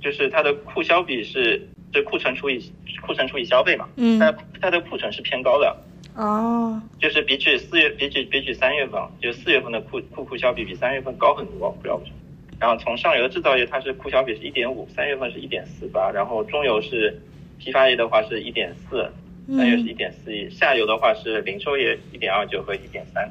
[0.01, 2.59] 就是它的库销比是是库存除以
[3.07, 4.19] 库存除以消费嘛，嗯。
[4.19, 5.73] 它它的库存是偏高的，
[6.15, 12.17] 哦就是比起四月比起比起三月份，就是四月份的库库库销比比三月份高很多，不知道为什么。
[12.57, 17.21] 然后从上游制造业，它是库销比是一点五，三月份是一点四八，然后中游是
[17.59, 19.11] 批发业的话是一点四，
[19.57, 23.29] 三月是一点四一，下游的话是零售业一点二九和一点三，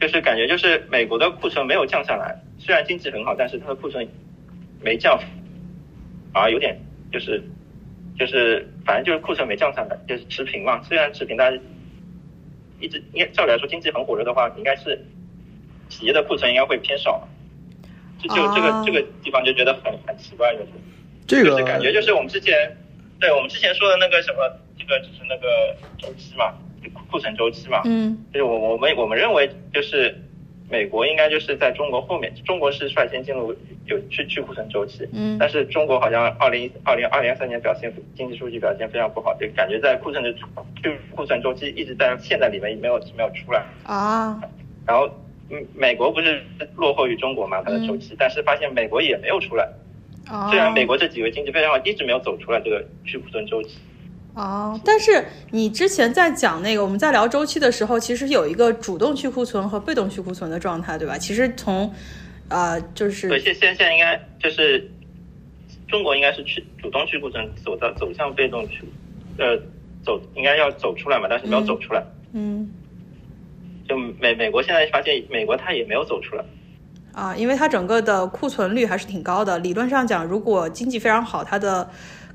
[0.00, 4.06] 就是感觉就是美国的库存没有降下来，虽然经济很好，但是它的库存
[4.80, 5.18] 没降，
[6.32, 6.78] 反而有点
[7.12, 7.42] 就是
[8.16, 10.80] 就是反正就是库存没降下来，就是持平嘛。
[10.84, 11.60] 虽然持平，但是
[12.82, 15.02] 一直应该照理来说经济很火热的话，应该是
[15.88, 17.26] 企业的库存应该会偏少。
[18.18, 18.82] 就就这个、啊。
[18.84, 20.68] 这个地方就觉得很很奇怪，就是。
[21.26, 22.76] 这个就是感觉就是我们之前
[23.20, 24.40] 对我们之前说的那个什么，
[24.76, 26.52] 这个就是那个周期嘛，
[27.10, 28.18] 库存周期嘛，嗯。
[28.32, 30.14] 就是我我们我们认为就是
[30.72, 33.54] 美国应该就是在中国后面，中国是率先进入
[33.84, 40.32] 有去去库存周期，嗯但是中国好像二零二零二零二三年表现经济数据表现非常不好，就感觉在库存的
[40.82, 43.62] 去库存周期一直在陷在里面，没有没有出来。
[43.84, 44.40] 啊
[44.86, 45.06] 然后
[45.50, 46.42] 嗯，美国不是
[46.76, 49.68] 落后于中国嘛，它的周期，但是发现美国也没有出来。
[50.30, 53.76] 哦，虽然美国这几个经济非常好，一直没有走出来这个去库存周期。
[54.34, 61.18] 哦，但是你之前在讲那个我们在聊周期的时候，其实有一个主动去库存和被动去库存的状态，对吧？
[61.18, 61.92] 其实从
[62.48, 64.90] 呃就是对，现现现在应该就是
[65.86, 68.84] 中国应该是去主动去库存，走到走向被动去，
[69.36, 69.56] 呃，
[70.02, 72.02] 走应该要走出来嘛，但是没有走出来。
[72.32, 72.70] 嗯
[73.86, 76.44] 就美美国现在发现，美国它也没有走出来。
[77.12, 79.58] 啊，因为它整个的库存率还是挺高的。
[79.58, 81.90] 理论上讲，如果经济非常好，它的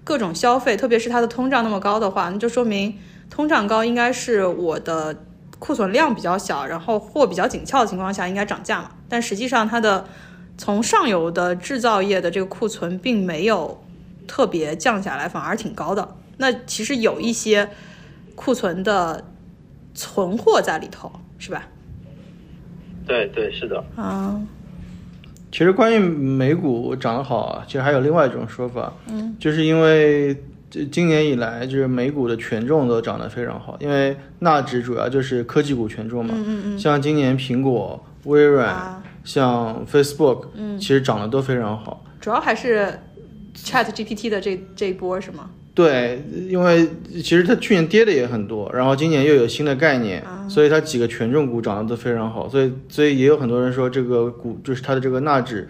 [0.07, 2.97] 各种消费，特别是它的通胀那么高的话，那就说明
[3.29, 5.13] 通胀高应该是我的
[5.59, 8.91] 库存量比较小，然后货比较紧俏的情况下应该涨价嘛。
[9.09, 10.07] 但实际上，它的
[10.57, 13.83] 从上游的制造业的这个库存并没有
[14.25, 16.15] 特别降下来，反而挺高的。
[16.37, 17.69] 那其实有一些
[18.33, 19.25] 库存的
[19.93, 21.67] 存货在里头，是吧？
[23.05, 24.39] 对对，是的，啊，
[25.57, 30.39] 其实关于美股涨得好啊，其实还有另外一种说法，嗯，就是因为
[30.69, 42.05] 这今年以来，就是美股的权重都涨得非常好，因为纳指主要就是科技股权重嘛，嗯嗯嗯，像今年苹果、微软、啊像 Facebook，嗯，其实涨得都非常好。
[42.21, 42.99] 主要还是
[43.55, 45.49] Chat GPT 的这这一波是吗？
[45.77, 55.69] 对，因为其实它去年跌的也很多，然后今年又有新的概念，所以它几个权重股涨得都非常好，所以所以也有很多人说这个股就是它的这个纳指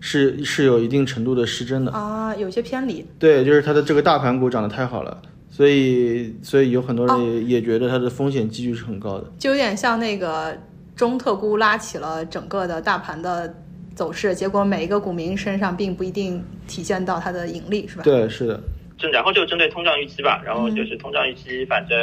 [0.00, 1.92] 是是有一定程度的失真的。
[1.92, 3.06] 啊，有些偏离。
[3.16, 9.30] 对，就是它的这个大盘股涨得太好了，所以所以有很多人也、也觉得它的风险几率是很高的。
[9.38, 10.58] 就有点像那个
[10.96, 13.54] 中特估拉起了整个的大盘的
[13.94, 18.02] 走势，结果每一个股民身上并不一定体现到它的盈利，是吧？
[18.02, 18.60] 对，是的，
[18.96, 21.98] 就然后就针对通胀预期吧，然后就是通胀预期，反正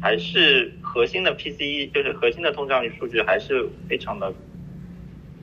[0.00, 4.32] 还是核心的 PCE，就是核心的通胀率数据还是非常的，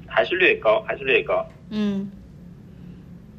[0.07, 2.11] 还是略高，还是略高，嗯。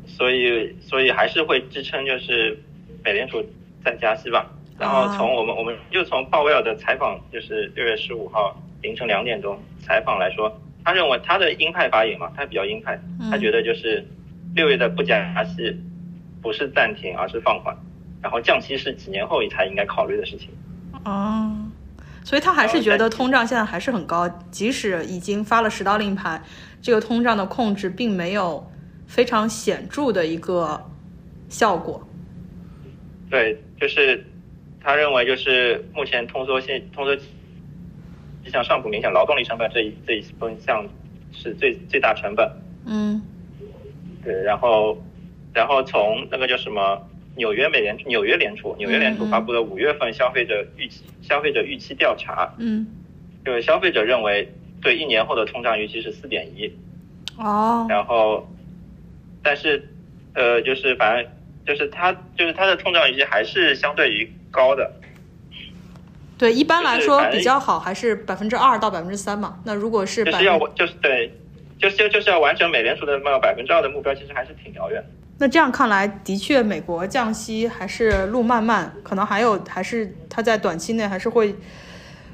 [0.08, 2.56] 所以所以还是会支撑就是
[3.04, 3.44] 美联储
[3.84, 4.48] 再加息吧。
[4.78, 12.96] 然后从我们我们就从鲍威尔的采访，就是六月十五号凌晨两点钟采访来说，他认为他的鹰派发言嘛，他比较鹰派，
[13.30, 14.06] 他觉得就是
[14.54, 15.76] 六月的不加息
[16.46, 17.76] 不是暂停，而是放缓，
[18.22, 20.48] 然后降息是几年后才应该考虑的事情。
[21.04, 21.50] 哦，
[22.22, 26.40] 所以他还是觉得通胀现在还是很高，即使已经发了十道令牌，
[26.80, 28.64] 这个通胀的控制并没有
[29.08, 30.80] 非常显著的一个
[31.48, 32.00] 效果。
[33.28, 34.24] 对，就是
[34.80, 37.24] 他认为就是目前通缩现通缩迹
[38.52, 40.86] 象尚不明显，劳动力成本这一这一分项
[41.32, 42.48] 是最最大成本。
[42.86, 43.20] 嗯
[44.22, 44.96] 对，然后
[45.56, 47.00] 然后从那个叫什么
[47.34, 52.86] 纽约美联纽约联储纽约联储发布的五月份消费者预期消费者预期调查，嗯，
[53.42, 56.70] 就是消费者认为对一年后的通胀预期是四点一，
[57.38, 58.46] 哦，然后
[59.42, 59.88] 但是
[60.34, 61.32] 呃就是反正
[61.66, 64.92] 就是它就是它的通胀预期还是相对于高的。
[66.36, 69.58] 对，一般来说比较好还是百分之二到百分之三嘛。
[69.64, 71.32] 那如果是就是要就是对，
[71.78, 75.08] 就是就就是要完成美联储的那百分之二的目标，其实还是挺遥远的。
[75.38, 81.54] 那这样看来，的确，美国降息还是路漫漫，可能还有还是它在短期内还是会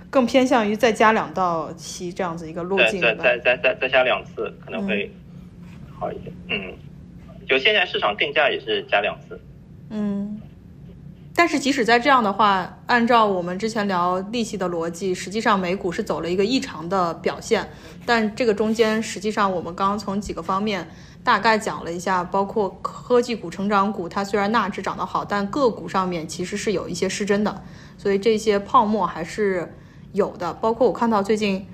[0.08, 5.12] 更偏向于再加两到期这样子一个路径再再再再再加两次可能会
[5.98, 6.32] 好一点。
[6.48, 6.74] 嗯，
[7.48, 9.40] 就现在市场定价也是加两次。
[9.90, 10.40] 嗯。
[11.34, 17.66] 但是即使在这样的话，按照我们之前聊利息的逻辑，实际上美股是走了一个异常的表现。
[18.04, 20.86] 但这个中间，实际上我们刚刚从几个方面
[21.24, 27.62] 大概讲了一下，包括科技股、成长股，它虽然纳指涨得好，但个股上面其实是有一些失真的，
[27.96, 29.74] 所以这些泡沫还是
[30.12, 30.52] 有的。
[30.54, 31.66] 包括我看到最近，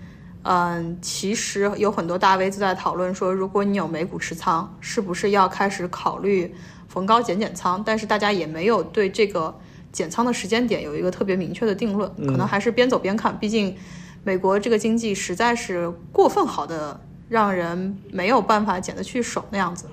[0.42, 6.54] 嗯，其实有很多大 V 都在讨论说，如果你有美股持仓，是不是要开始考虑？
[6.88, 9.54] 逢高减减仓，但是大家也没有对这个
[9.92, 13.38] 减仓的时间点有一个特别明确的定论，可能还是边走边看。
[13.38, 13.76] 毕竟
[14.24, 19.86] 美国这个经济实在是过分好的，让人没有办法捡得去手那样子。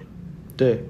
[0.56, 0.84] 对，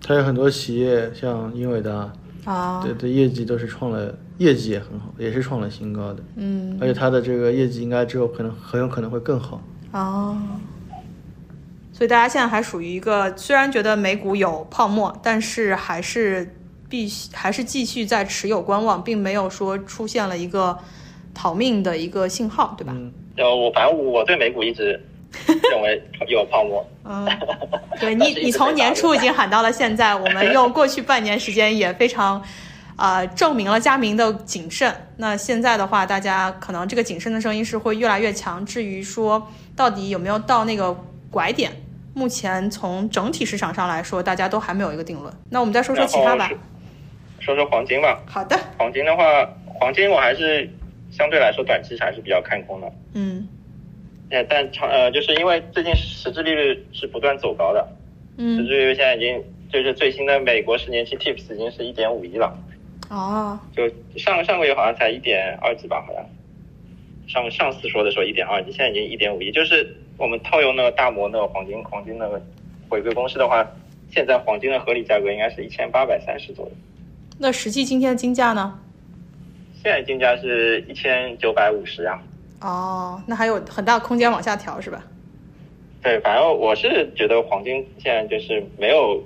[0.00, 2.12] 它有很多企业，像英伟达
[2.44, 6.22] 啊，对对，业绩都是创了，业绩也很好，也是创了新高的。
[6.36, 9.60] 嗯，而且它的这个业绩应该之后可能很有可能会更好。
[9.92, 10.36] 哦。
[11.92, 16.56] 所以大家现在还属于一个，虽然觉得美股有泡沫，但是还是
[16.88, 20.78] 必须还是继续在持有观望，并没有说出现了一个
[21.34, 22.94] 逃命的一个信号，对吧？
[22.96, 24.98] 嗯呃，我反正我对美股一直
[25.70, 26.86] 认为有泡沫。
[27.04, 27.26] 嗯，
[27.98, 32.42] 对你，你 从年初已经喊到了现在，我们用过去半年时间也非常
[32.96, 34.94] 啊证明了佳明的谨慎。
[35.16, 38.64] 那现在的话，大家可能这个谨慎的声音是会越来越强。
[38.64, 40.96] 至于说到底有没有到那个
[41.30, 41.70] 拐点？
[42.12, 45.32] 目前从整体市场上来说，大家都还没有一个定论。
[45.48, 46.50] 那我们再说说其他吧。
[47.38, 48.20] 说说黄金吧。
[48.26, 48.58] 好的。
[48.76, 49.24] 黄金的话，
[49.64, 50.68] 黄金我还是
[51.10, 52.92] 相对来说短期还是比较看空的。
[53.14, 53.48] 嗯。
[54.30, 57.86] 呃，但长呃，就是因为最近实质利率是不断走高的。
[58.38, 58.56] 嗯。
[58.56, 62.56] 实质利率现在已经就是最新的美国十年期 TIPS 已经是一点五一了。
[63.08, 63.58] 哦。
[63.76, 63.88] 就
[64.18, 66.24] 上上个月好像才一点二几吧，好像。
[67.28, 69.96] 上上次说的时候一点二几，现在已经一点五一，就是。
[70.20, 72.38] 我们套用那个大摩那个黄金黄金那个
[72.90, 73.66] 回归公式的话，
[74.10, 76.72] 现在黄金的合理价格应该是一千八百三十左右。
[77.38, 78.78] 那实际今天的金价呢？
[79.82, 82.20] 现在金价是一千九百五十呀。
[82.60, 85.02] 哦，那还有很大空间往下调是吧？
[86.02, 89.22] 对，反正我是觉得黄金现在就是没有，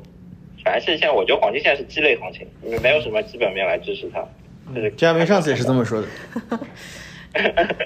[0.65, 2.47] 反正是现在我觉得黄金现在是鸡肋行情，
[2.83, 4.25] 没有什么基本面来支持它。
[4.75, 6.09] 就是嘉宾上次也是这么说的。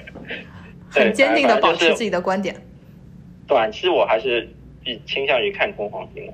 [0.89, 2.55] 很坚定的保持自己的观点。
[3.47, 4.47] 短期我还是
[4.83, 6.33] 比倾向于看空黄金的，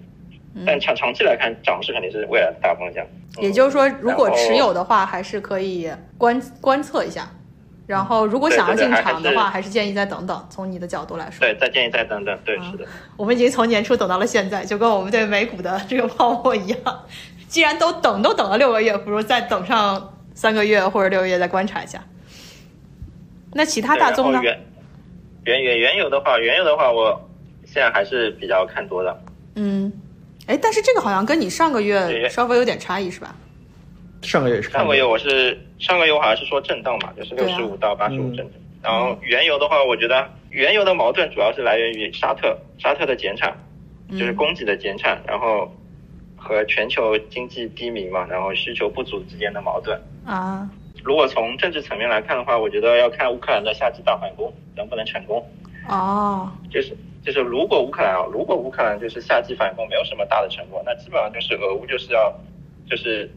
[0.65, 3.05] 但长长期来看，涨势肯定是未来的大方向。
[3.37, 7.29] 也就是说，如果持有的话，还是可以观观测一下。
[7.87, 10.47] 然后，如果想要进场的话，还是建议再等等。
[10.49, 12.35] 从你的角度来说，对，再建议再等等。
[12.43, 12.85] 对，是的。
[13.15, 16.79] 我们已经从年初等到了现在，就跟我们对美股的这个泡沫一样。
[17.47, 22.03] 既然都等都等了六个月，不如再等上三个月或者六个月再观察一下。
[23.53, 24.41] 那其他大宗呢？
[25.43, 27.29] 原原原油的话，原油的话，我
[27.65, 29.21] 现在还是比较看多的。
[29.57, 29.93] 嗯，
[30.47, 33.35] 哎，但是这个好像跟你上个月稍微有点差异，是吧？
[34.25, 38.53] 上个月是上个月我是上个月我好像是说震荡嘛，就是六十五到八十五震荡。
[38.81, 43.55] 然后原油的话，我觉得原油的矛盾主要是来源于沙特沙特的减产，
[44.11, 45.71] 就是供给的减产，然后
[46.35, 50.69] 和全球经济低迷嘛，然后需求不足之间的矛盾啊。
[51.03, 55.43] 如果从政治层面来看的话，我觉得要看乌克兰的夏季大反攻能不能成功。
[55.87, 62.33] 哦，就是就是，如果乌克兰啊，如果乌克兰就是夏季反攻没有什么大的成果，那基本上就是俄乌就是要，
[62.89, 63.29] 就是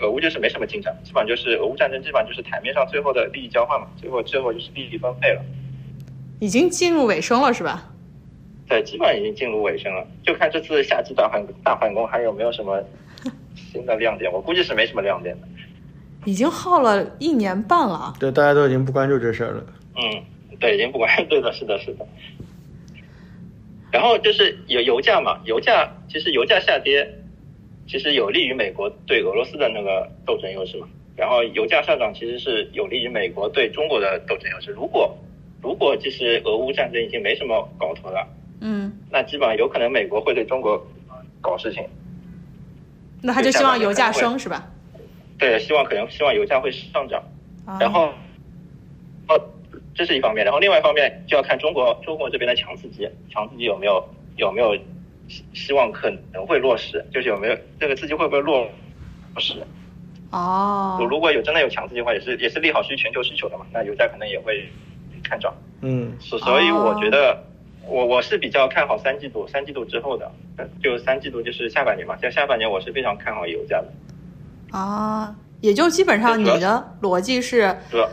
[0.00, 5.44] 俄乌就是没什么进展，基本上就是俄乌战争基本上就是台面上最后的利益交换嘛，最后最后就是利益分配了。
[6.40, 7.90] 已经进入尾声了是吧？
[8.68, 12.82] 对，基本上已经进入尾声了，就看这次夏季大反大反攻还有没有什么
[13.54, 15.48] 新的亮点，我估计是没什么亮点的。
[16.24, 19.66] 已经耗了一年半了，对，大家都已经不关注这事儿了。
[19.96, 20.22] 嗯，
[20.60, 22.06] 对，已经不关，对的，是的，是的。
[23.90, 27.10] 然后就是有油价嘛，油价其实油价下跌，
[27.88, 30.86] 其实有利于美国对俄罗斯的那个斗争优势嘛。
[31.16, 34.70] 然后油价上涨其实是有利于美国对中国的斗争优势。
[34.70, 35.16] 如果
[35.60, 38.24] 如果其实俄乌战争已经没什么搞头了，
[38.60, 40.86] 嗯，那基本上有可能美国会对中国
[41.40, 41.82] 搞事情。
[43.20, 44.70] 那他就希望油价升是吧？
[45.38, 47.20] 对，希望可能希望油价会上涨，
[47.80, 48.12] 然后，
[49.28, 49.40] 哦，
[49.94, 54.76] 这是一方面，然后另外一方面就要看中国中国这边的强刺激，强刺激有没有有没有
[55.28, 58.68] 希希望可能会落实，就是有没有这个刺激会不会落
[59.38, 59.54] 实？
[60.30, 64.68] 哦，如果有真的有强刺激的话，也是也是利好需全球需求的嘛，那油价可能也会
[65.22, 65.54] 看涨。
[65.80, 67.44] 嗯，所所以我觉得
[67.86, 70.30] 我我是比较看好三季度，三季度之后的，
[70.82, 74.76] 就三季度就是下半年嘛，像下半年我是非常看好油价的。
[74.76, 78.08] 啊，也就基本上你的逻辑是主要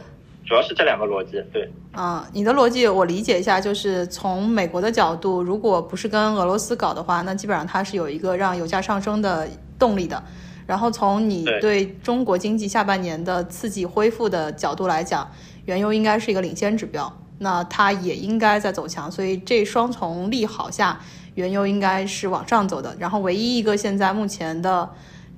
[0.45, 1.69] 主要是这两个逻辑，对。
[1.91, 9.47] 啊，你的逻辑我理解一下，就是从美国的角度，如果不是跟俄罗斯搞的话，那基本上它是有一个让油价上升的
[9.79, 10.21] 动力的。
[10.67, 15.29] 然后从你对中国经济下半年的刺激恢复的角度来讲，
[15.65, 20.99] 原油应该是一个领先指标，那它也应该在走强，所以这双重利好下，
[21.35, 22.95] 原油应该是往上走的。
[22.99, 24.89] 然后唯一一个现在目前的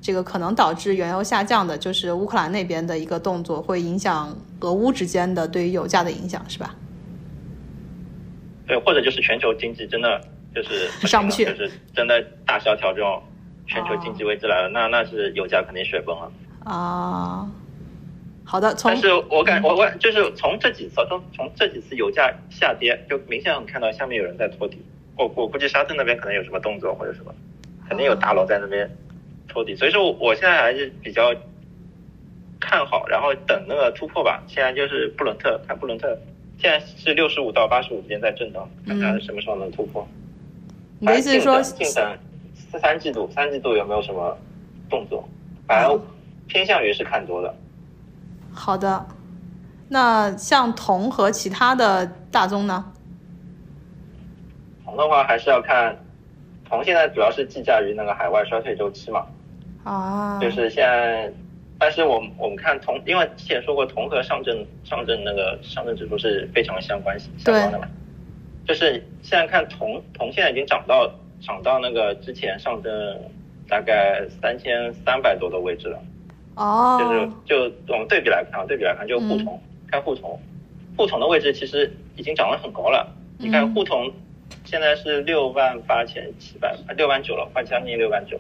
[0.02, 6.76] 这个可能导致原油下降的，就是乌克兰那边的一个动作，会影响俄乌之间的对于油价的影响，是吧？
[8.68, 10.22] 对，或者就是全球经济真的
[10.54, 13.22] 就是上不去，就是真的大萧条这种。
[13.70, 16.32] 全球经济危机来了，那那是油价肯定雪崩了
[16.64, 17.52] 啊。
[18.45, 24.82] 好的，但是我感我我就是从这几次从从这几次油价下跌，就明显能看到下面有人在托底。
[25.18, 27.36] 我我估计沙特那边可能有什么动作或者什么，
[27.89, 28.89] 肯定有大佬在那边
[29.48, 29.76] 托底。
[29.76, 31.34] 所以说，我我现在还是比较
[32.60, 34.43] 看好，然后等那个突破吧。
[34.48, 36.18] 现在就是布伦特，看布伦特
[36.58, 40.08] 现在是六十五到八十五之间在震荡，看看什么时候能突破。
[41.00, 41.62] 你的意思是说？
[42.82, 44.38] 三季度，三季度有没有什么
[44.89, 45.28] 动作？
[45.68, 46.02] 反正
[46.48, 47.56] 偏向于是看多的。
[48.52, 49.08] 好的，
[49.88, 52.91] 那像铜和其他的大宗呢？
[54.84, 55.98] 铜的话还是要看，
[56.68, 59.26] 铜现在主要是计价于那个海外衰退周期嘛。
[59.88, 60.40] 啊。
[60.42, 61.32] 就是现在，
[61.80, 67.88] 但是我们我们看铜，因为之前说过铜和上证上证那个上证指数是非常相关相关的嘛。
[68.68, 71.10] 就是现在看铜，铜现在已经涨到。
[71.40, 72.92] 涨到那个之前上证
[73.70, 76.00] 大概三千三百多的位置了，
[76.56, 80.42] 哦，就是就我们对比来看，对比来看，就沪铜，看沪铜，
[80.98, 83.08] 沪铜的位置其实已经涨得很高了。
[83.38, 84.12] 你看沪铜
[84.66, 88.36] 现在是六万八千七百，六万九了，快将近六万九。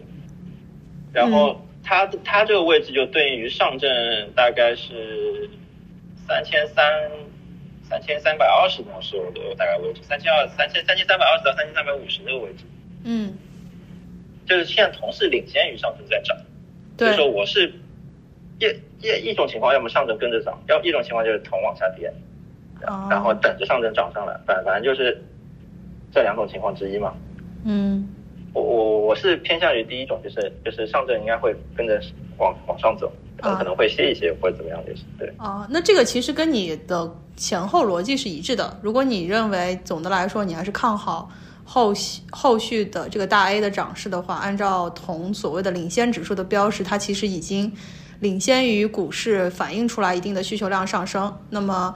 [1.13, 3.89] 然后它它这个位置就对应于上证
[4.35, 5.49] 大概是
[6.27, 6.83] 三千三。
[7.89, 12.65] 三千三百二十多是我的大概位置，三千二三千三千三百二十到三千三百五十那个位置。
[13.05, 13.33] 嗯，
[14.45, 16.35] 就是现在同是领先于上证在涨，
[16.97, 17.71] 所以说我是
[18.59, 18.65] 一
[18.99, 22.11] 一一种情况，要么上证跟着涨，要一种情况就是铜往下跌，
[23.09, 25.23] 然后等着上证涨上来，反反正就是
[26.11, 27.15] 这两种情况之一嘛。
[27.63, 28.05] 嗯，
[28.61, 32.01] 我我我是偏向于第一种，就是就是上证应该会跟着
[32.37, 35.31] 往往上走，可能会歇一歇或者怎么样就是对。
[35.37, 38.79] 啊，那这个其实跟你的前后逻辑是一致的。
[38.81, 41.29] 如果你认为总的来说你还是看好。
[41.69, 47.69] 后续后续的这个大 A 的涨势的话，按照同所谓的领先指数的标识，它其实已经
[48.21, 51.37] 领先于股市，反映出来一定的需求量上升。
[51.49, 51.93] 那么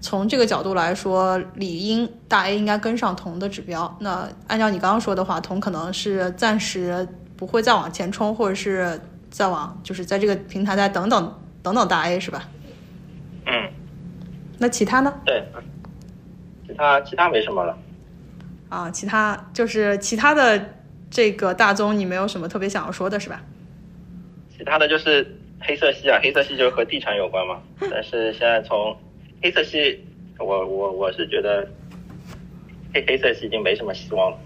[0.00, 3.96] 从这个角度来说，理应大 A 应该跟上铜的指标。
[4.00, 12.48] 那按照你刚刚说的话，铜可能是暂时不会再往前冲，或者是再往就是在这个平台再等等等等大 A 是吧？
[13.46, 13.70] 嗯。
[14.58, 15.12] 那其他呢？
[15.24, 15.42] 对，
[16.66, 17.76] 其他其他没什么了。
[18.68, 20.74] 啊，其他就是其他的
[21.10, 23.42] 这个大宗，你没有什么特别想要说的是吧？
[24.56, 27.60] 其他的就是黑色系啊，黑色系就是和地产有关嘛。
[27.90, 28.94] 但是现在从
[29.42, 30.04] 黑色系，
[30.38, 31.68] 我我我是觉得
[32.94, 34.38] 黑黑色系已经没什么希望了，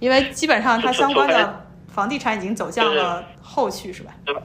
[0.00, 4.14] 因为基本上它相关的房地产已经走向了后续是吧？
[4.24, 4.42] 对吧？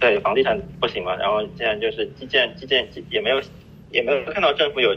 [0.00, 3.40] 对，房地产不行嘛，然后现在就是基建，基建也没有
[3.90, 4.96] 也没有看到政府有。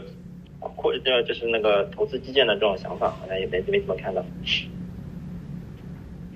[0.76, 4.24] 或者就是那个投资基建的这种想法，好像也没没怎么看到。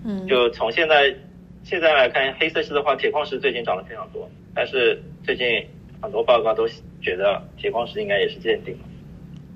[0.03, 1.15] 嗯，就从现在
[1.63, 5.65] 现在来看，黑色系的话，铁矿石最近涨得非常多，但是最近
[6.01, 6.67] 很多报告都
[7.01, 8.81] 觉得铁矿石应该也是见顶了。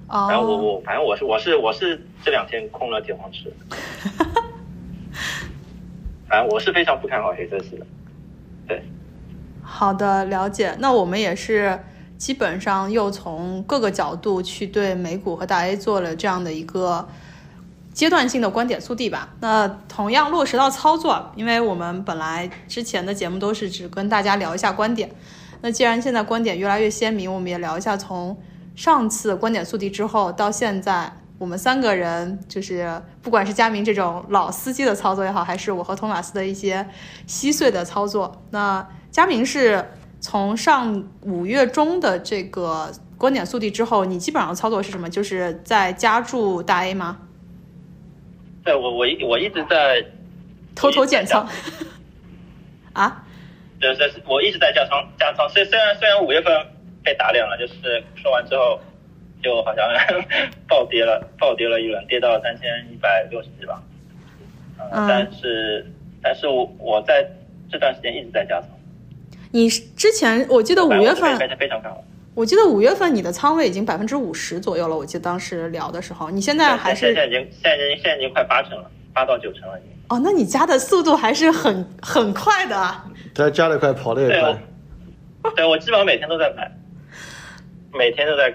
[0.09, 0.29] 哦。
[0.31, 3.53] 然后我我反正我是我是我是这两天空了铁矿石。
[6.29, 7.87] 反正我是非常不看好黑色系的。
[8.67, 8.83] 对。
[9.63, 10.77] 好的，了解。
[10.79, 11.79] 那我们也是。
[12.21, 17.09] 基本上又从各个角度去对美股和大 A 做了这样的一个
[17.95, 19.31] 阶段性的观点速递吧。
[19.41, 25.11] 那同样落实到操作，因为我们本来之前的节目都是只跟大家聊一下观点。
[25.61, 28.37] 那既然现在观点越来越鲜明，我们也聊一下从
[28.75, 36.87] 上次观点速递之后到现在，我们三个人就是不管是佳明这种老司机的操作也好，还是我和托马斯的一些
[37.27, 38.43] 稀碎的操作。
[38.51, 39.85] 那佳明是。
[40.23, 45.09] 从上五月中的这个观点速递之后，你基本上操作是什么？
[45.09, 47.17] 就是在加注大 A 吗？
[48.63, 50.05] 对，我我一我一直在
[50.75, 51.49] 偷偷减仓
[52.93, 53.25] 啊？
[53.81, 55.49] 对对，我一直在加仓加仓。
[55.49, 56.53] 虽虽然虽然五月份
[57.03, 58.79] 被打脸了，就是说完之后
[59.43, 59.89] 就好像
[60.69, 63.83] 爆 暴跌了，暴跌了一轮，跌到三千一百六十几吧。
[64.79, 65.87] 呃嗯但是
[66.23, 67.27] 但是我我在
[67.71, 68.69] 这段时间一直在加仓，
[69.51, 72.05] 你之前我记得五月份非常非常看好。
[72.35, 79.91] 我记得五月份你的仓位已经百分之五十左右了，我记得当时聊的时候，你现在还是现在已经现在已经现在已经快八成了，八到九成了已经。
[80.11, 83.05] 哦，那你加的速度还是很很快的啊。
[83.33, 84.59] 他加的快，跑的也对快。
[85.45, 86.69] 我，对我基本上每天都在买，
[87.97, 88.53] 每天都在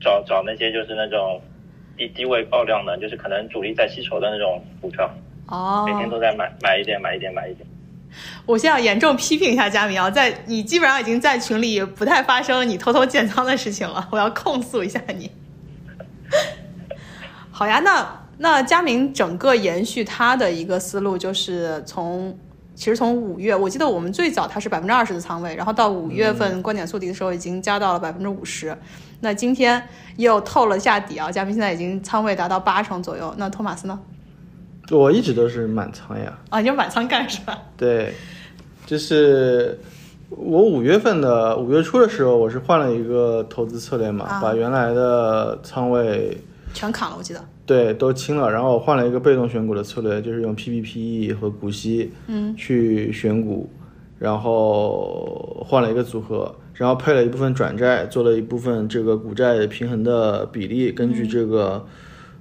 [0.00, 1.40] 找找那些就是那种
[1.96, 5.08] 低低位爆量的，就是可能主力在吸筹的那种股票，
[5.46, 7.64] 哦，每天都在买买一点买一点买一点。
[8.44, 15.30] 我现在要严重批评一下佳明啊，在你基本上已经在群里不太发生你偷偷建仓的事情了，我要控诉一下你。
[17.52, 22.36] 好呀，那那佳明整个延续他的一个思路，就是从
[22.74, 28.76] 其实从五月，我记得我们最早他是百分之二十的仓位，然后到五月份观点速递的时候已经加到了百分之五十。
[29.20, 29.82] 那今天
[30.16, 33.34] 又透了下底啊，佳明现在已经仓位达到八成左右。
[33.36, 33.98] 那托马斯呢？
[34.92, 36.38] 我一直都是满仓呀。
[36.50, 37.58] 啊，你就满仓干是吧？
[37.76, 38.14] 对，
[38.86, 39.76] 就是
[40.30, 46.38] 我五月份的五月初的时候，我是换了一个投资策略嘛，啊把原来的仓位
[46.72, 47.44] 全砍了，我记得。
[47.68, 52.56] 对都清了，然后我换了一个被动选股的策略，就是用 PPPE 和股息嗯。
[52.56, 53.68] 去选股，
[54.18, 61.84] 然后换了一个组合，然后配了一部分转债，做了一部分这个股债平衡的比例，根据这个、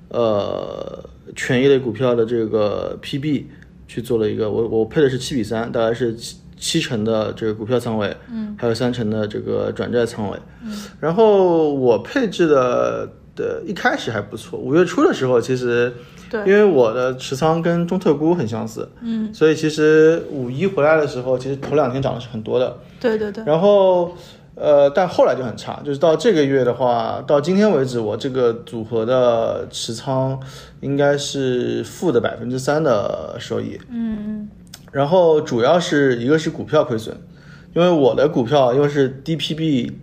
[0.10, 1.04] 呃
[1.36, 3.44] 权益类股票的这个 PB
[3.86, 10.72] 去做了一个，我我配的是七比三，大概是七七成的这个股票仓位，嗯，还有三成的这个转债仓位，嗯，
[11.02, 15.94] 然后我配置的的一开始还不错，五月初的时候其实。
[16.30, 23.42] 对因为我的持仓跟中特估很相似，嗯，所以其实五一回来的时候，其实头两天涨的是很多的，对对对。
[23.46, 24.12] 然后，
[24.54, 30.38] 呃，但后来就很差，就是到这个月的话，到今天为止，我这个组合的持仓
[30.82, 33.80] 应该是负的百分之三的收益。
[33.90, 34.50] 嗯，
[34.92, 37.16] 然后主要是一个是股票亏损，
[37.74, 39.94] 因为我的股票因为是 DPB、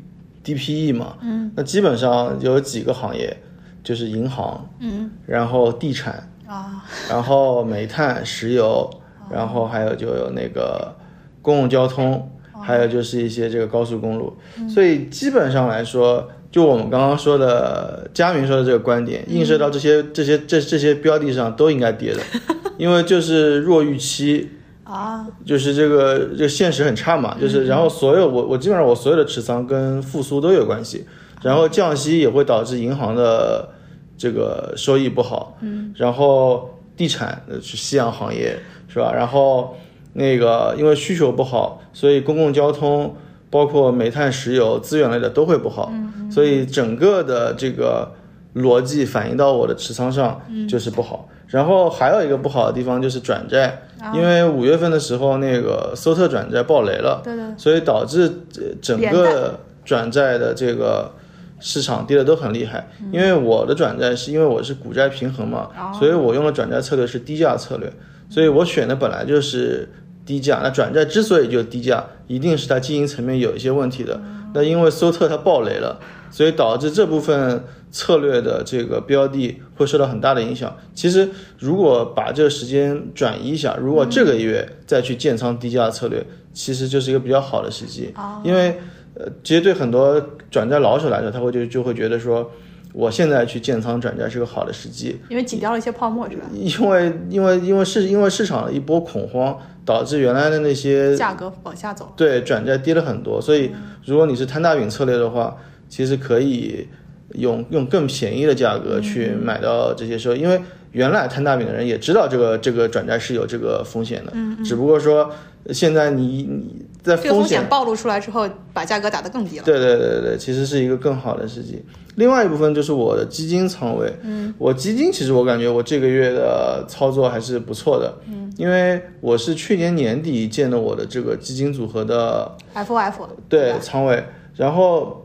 [0.44, 3.34] DPE 嘛，嗯，那基本上有几个行业，
[3.82, 8.90] 就是银行，嗯，然后地产，啊，然后煤炭、石油，
[9.30, 10.94] 然后还有就有那个
[11.40, 12.30] 公共交通，
[12.62, 14.36] 还有就是一些这个高速公路。
[14.68, 22.20] 所以基本上来说，就我们刚刚说的佳明说的这个观点，映射到这些这些这这些标的上都应该跌的，
[22.76, 24.50] 因为就是弱预期。
[24.84, 31.06] 啊，就是这个这个现实很差嘛，就是然后所有我我基本上我所有的持仓跟复苏都有关系，
[31.42, 33.68] 然后降息也会导致银行的
[34.16, 39.12] 这个收益不好，嗯，然后地产呃是夕阳行业是吧？
[39.12, 39.74] 然后
[40.12, 43.16] 那个因为需求不好，所以公共交通
[43.50, 45.92] 包括煤炭、石油资源类的都会不好，
[46.30, 48.12] 所以整个的这个
[48.54, 51.28] 逻辑反映到我的持仓上就是不好。
[51.48, 53.82] 然后还有一个不好的地方就是转债，
[54.14, 58.22] 因为五月份的时候那个搜特转债爆雷了，对对所以导致
[58.56, 61.12] 呃整个转债的这个
[61.60, 62.88] 市场跌的都很厉害。
[63.12, 67.92] 因为我的转债是因为我是股债平衡嘛，所以我用的转债策略是低价策略，
[68.28, 69.88] 所以我选的本来就是
[70.26, 70.60] 低价。
[70.62, 74.20] 那转债之所以就低价，一定是它经营层面有一些问题的。
[74.54, 76.00] 那因为搜特它爆雷了，
[76.34, 77.62] 所以导致这部分
[77.92, 80.76] 策略的这个标的会受到很大的影响。
[80.92, 81.30] 其实
[81.60, 88.12] 如果把这个时间转移一下，如果这个月再去建仓低价策略，其实就是一个比较好的时机。
[88.42, 88.76] 因为
[89.14, 90.20] 呃，其实对很多
[90.50, 92.50] 转债老手来说，他会就就会觉得说，
[92.92, 95.16] 我现在去建仓转债是个好的时机。
[95.28, 96.42] 因为挤掉了一些泡沫是吧？
[96.52, 102.12] 因为因为因为市因为市场的一波恐慌，导致原来的那些价格往下走。
[102.16, 103.70] 对转债跌了很多，所以
[104.04, 105.56] 如果你是摊大饼策略的话，
[105.94, 106.88] 其实可以
[107.34, 114.32] 用用更便宜的价格去买到这些收益，因为原来摊大饼的人也知道这个这个转债是有这个风险的，
[114.64, 115.30] 只不过说
[115.70, 119.62] 现在你你在这个风险险暴露出来之后，把价格打得更低了。
[119.64, 121.80] 对对对对对，其实是一个更好的时机。
[122.16, 134.24] 另外一部分就是我的基金仓位，嗯，我基金其实我感觉我这个月的操作还是不错的，嗯，因为我是去年年底建的我的这个基金组合的 F O F 对仓位，
[134.56, 135.23] 然后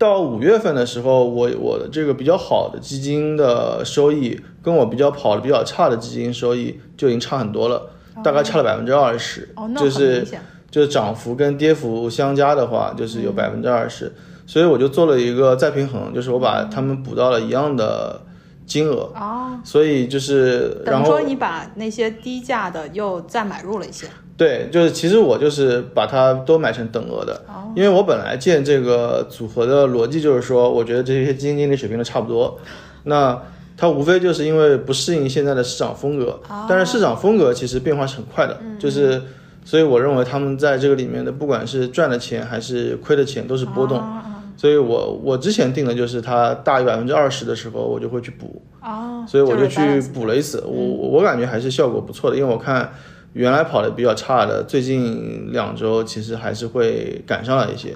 [0.00, 7.90] 到五月份的时候，我我的这个比较好的基金的收益，跟我比较跑的比较差的基金收益就已经差很多了，
[8.24, 10.26] 大概差了百分之二十，就是。
[10.70, 14.14] 就是涨幅跟跌幅相加的话，就是有百分之二十，
[14.46, 18.20] 所以我就做了一个再平衡，就是我把他们补到了一样的
[18.66, 24.06] 金额，啊，所以就是然后等于说你把那些低价的又再买入了一些。
[24.40, 27.70] 对，就是其实我就是把它都买成等额的，哦。
[27.76, 32.58] 因为我本来建这个组合的逻辑就是说，我觉得这些基金经理水平都差不多，
[33.02, 33.38] 那
[33.76, 36.64] 它无非就是因为不适应现在的市场风格，哦。
[36.66, 39.20] 但是市场风格其实变化是很快的，嗯就是
[39.62, 44.22] 所以我认为他们在这个里面的不管是赚的钱还是亏的钱都是波动，哦
[44.56, 50.72] 所以我我之前定的就是它大于百分之二十的时候我就会去补，哦，所以我就去补了一次，我
[51.08, 52.90] 我感觉还是效果不错的，因为我看
[53.32, 57.94] 原来跑的比较差的，最近两周其实还是会赶上了一些，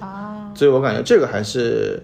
[0.53, 2.01] 所以我感觉这个还是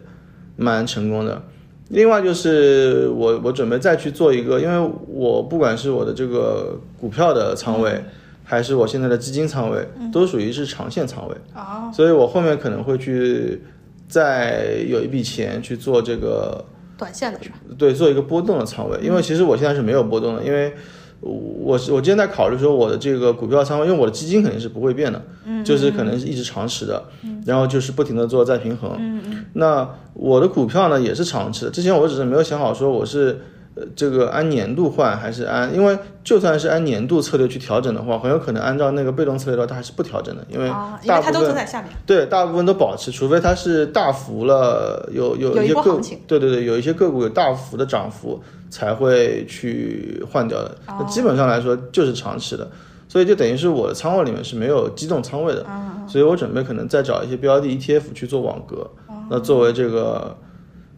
[0.58, 1.42] 蛮成功的。
[1.90, 8.02] 另外就是我我准备再去做一个，因为我不管是我的这个股票的仓位，
[8.44, 13.62] 还是我现在的基金仓位，都属于是长线仓位，哦，所以我后面可能会去
[14.08, 16.64] 再有一笔钱去做这个
[16.98, 17.56] 短线的是吧？
[17.78, 20.74] 对，做一个波动的仓位，因为其实我现在是没有波动的，因为
[21.22, 27.04] 我是我今天在考虑说我的这个股票仓位，因为我的基金肯定是不会变的，嗯，就是可能是一直长持的，
[27.46, 33.40] 然后就是不停的做再平衡，嗯嗯，那我的股票呢也是长持的，之前我只是没有想好说我是。
[33.74, 35.74] 呃，这个按年度换还是按？
[35.74, 41.90] 因为就算是按年度策略去调整的话，很有可能按照那个被动策略的话，它还是不调整的，因为大部分为它都坐在下面。
[42.06, 50.76] 对，大部分都保持，除非它是大幅了，有有有一一些个对对对，有一些个股有大幅的涨幅才会去换掉的。
[50.88, 52.70] 那基本上来说就是长期的，
[53.08, 55.66] 所以就等于是我的仓位里面是没有机动仓位的，
[56.10, 58.86] 所以我准备可能再找一些标的 ETF 去做网格，
[59.30, 60.36] 那作为这个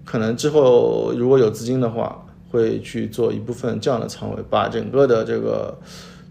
[0.04, 5.78] 可能之后如果有资金的话，会去做一部分这样的仓位，把整个的这个。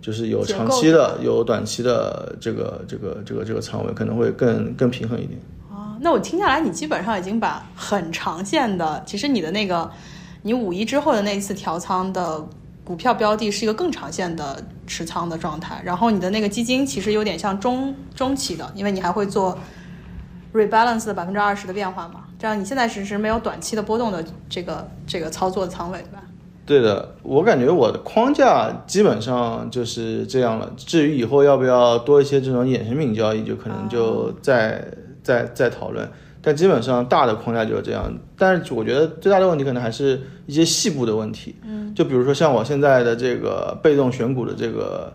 [0.02, 5.38] 就是有长期的，有短期的，这个这个这个这个仓位可能会更更平衡一点。
[5.70, 9.88] 啊，那我听下来，你基本上已经把很长线的，其实你的那个，
[10.42, 12.44] 你五一之后的那一次调仓的
[12.82, 19.56] 股票标的是一个更长线的持仓的状态，然后你的那个基金其实有点像中中期的，因为你还会做
[20.52, 26.24] rebalance 的百分之二十的变化嘛，这样你现在只是没有短期的波动的这个这个操作的仓位，对吧？
[26.66, 30.68] 对的，我感觉我的框架基本上就是这样了。
[30.76, 34.84] 至于以后要不要多一些这种衍生品交易，就可能就再、
[35.22, 36.10] 再再讨论。
[36.42, 38.12] 但基本上大的框架就是这样。
[38.36, 41.54] 但是我觉得最大的问题可能还是一些细部的问题。
[41.64, 45.12] 嗯，就比如说像我现在的这个被动选股的这个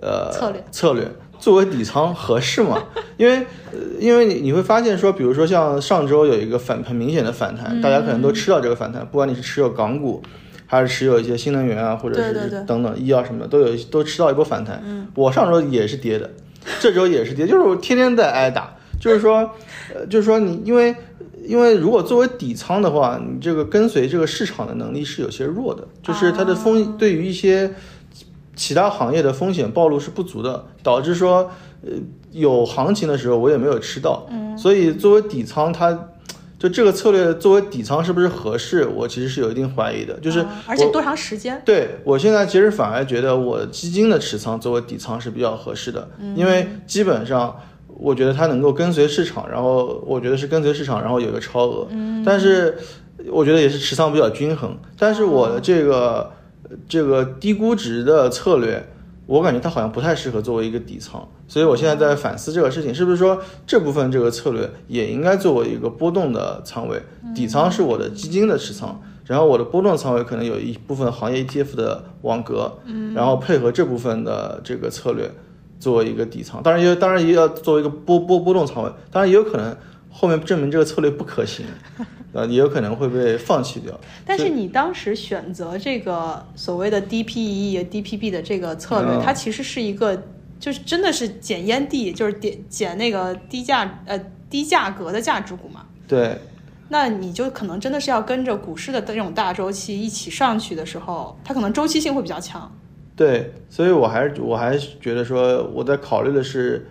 [0.00, 1.10] 呃策略策略，
[1.42, 2.82] 作为底仓合适吗？
[3.18, 3.38] 因为
[3.72, 10.22] 呃因为你你会发现说，比如说像上周有一个反很明显的反弹，大家可能都吃到这个反弹，不管你是持有港股。
[10.64, 14.82] 还是持有一些新能源啊，或者是等等医药什么的，都有都吃到一波反弹。
[14.82, 16.30] 嗯，我上周也是跌的，
[16.80, 18.74] 这周也是跌，就是我天天在挨打。
[18.98, 19.50] 就是说，
[19.94, 20.96] 呃，就是说你因为
[21.44, 27.70] 因为如果作为底仓的话，你这个跟随这个市场的能力是有些弱的，就是它的风对于一些
[28.54, 31.50] 其他行业的风险暴露是不足的，导致说
[31.84, 31.92] 呃
[32.30, 34.26] 有行情的时候我也没有吃到。
[34.30, 36.08] 嗯，所以作为底仓它。
[36.58, 38.86] 就这个策略作为底仓是不是合适？
[38.86, 41.60] 我其实是有一定怀疑的，就是、啊而且多长时间？
[41.64, 52.78] 对我现在其实反而觉得我基金的持仓作为底仓是比较合适的，因为基本上我觉得它能够跟随市场，然后我觉得是跟随市场，然后有一个超额，嗯但是
[53.28, 54.78] 我觉得也是持仓比较均衡。
[54.96, 56.30] 但是我的这个
[56.88, 58.88] 这个低估值的策略。
[59.24, 67.00] 我感觉它好像不太适合作为一个底仓，所以我现在在反思这个事情，是不是说这部分这个策略也应该作为一个波动的仓位？
[67.32, 72.78] 底仓是我的基金的持仓，然后我的波动仓位可能有一部分行业 ETF 的网格，
[73.14, 75.30] 然后配合这部分的这个策略
[75.78, 79.74] 作为一个底仓，当然也当然也要作为一个波波波动仓位，当然也有可能
[80.12, 81.64] 后面证明这个策略不可行，
[82.32, 83.98] 呃， 也有可能会被放弃掉。
[84.24, 90.22] 但是你当时选择这个所谓的 DPE、DPB 的这个策略，嗯它其实是一个，
[90.60, 95.86] 就是真的是捡烟蒂，就是捡捡那个低价呃低价格的价值股嘛。
[96.06, 96.38] 对，
[96.90, 102.70] 那你就可能真的是要跟着股市的这种大周期一起上去的时候，它可能周期性会比较强。
[103.16, 106.86] 对，所以我还是我还是觉得说，我在考虑的是，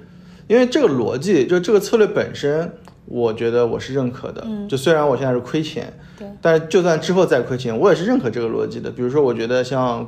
[0.47, 2.71] 因为这个逻辑，就这个策略本身，
[3.11, 4.45] 我觉得我是认可的。
[4.69, 8.89] 就虽然我现在是亏钱，对，但是就算之后再亏钱，我也是认可这个逻辑的。
[8.89, 10.07] 比如说，我觉得像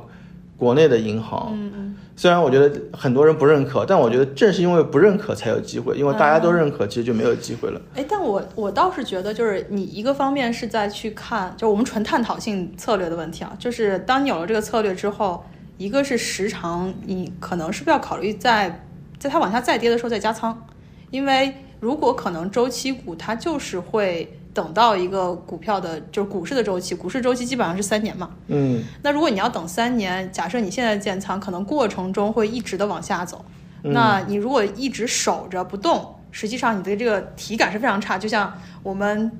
[0.56, 7.80] 国内的银行，嗯嗯，虽然我觉得很多人不认可，但我觉得正是因为不认可才有机会，因为大家都认可，其实就没有机会了。
[7.94, 15.44] 哎，但我我倒是觉得，就是你一个方面是在去看，就我们纯探讨性策略的问题啊，就是当你有了这个策略之后，
[15.76, 18.86] 一个是时长，你可能是不是要考虑在
[19.18, 20.66] 在它往下再跌的时候再加仓，
[21.10, 21.52] 因为
[21.84, 33.44] 如果可能周期股它就是会等到一个股票的，就是股市的周期，股市周期基本上是三年嘛，嗯，那如果你要等三年，假设你现在建仓，可能过程中会一直的往下走，
[33.82, 38.16] 那你如果一直守着不动，实际上你的这个体感是非常差。
[38.16, 38.50] 就像
[38.82, 39.30] 我们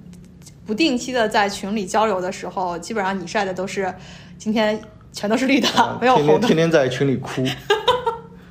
[0.67, 3.95] 不定期的在群里交流的时候，基本上你晒的都是
[4.37, 4.79] 今天
[5.15, 5.69] 全都是绿的，
[5.99, 6.47] 没有红的。
[6.47, 7.43] 天天在群里哭。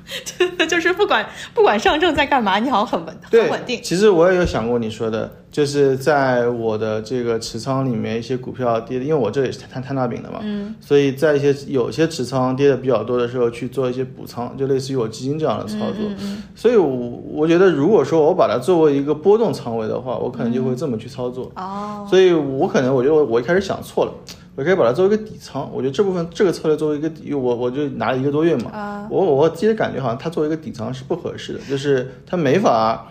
[0.74, 3.80] 就是不管不管上证在干嘛，你好像很稳，很稳定。
[3.82, 16.10] 其实我也有想过你说的，就是在我的这个持仓里面，一些股票跌的，因为我这也是摊摊大饼的嘛，嗯，所以在一些有些持仓跌的比较多的时候，去做一些补仓，就类似于我基金这样的操作。
[16.56, 16.88] 所以我，
[17.30, 21.48] 我觉得如果说我把它作为一个波动仓位的话，我可能就会这么去操作。
[21.54, 24.12] 哦，所以我可能我觉得我我一开始想错了，
[24.56, 25.70] 我可以把它作为一个底仓。
[25.72, 33.06] 我觉得这部分这个策略作为一个底，我我就拿了一个多月嘛，啊我我自己的感觉好像它作为一个底仓是不合适的，就是它没法，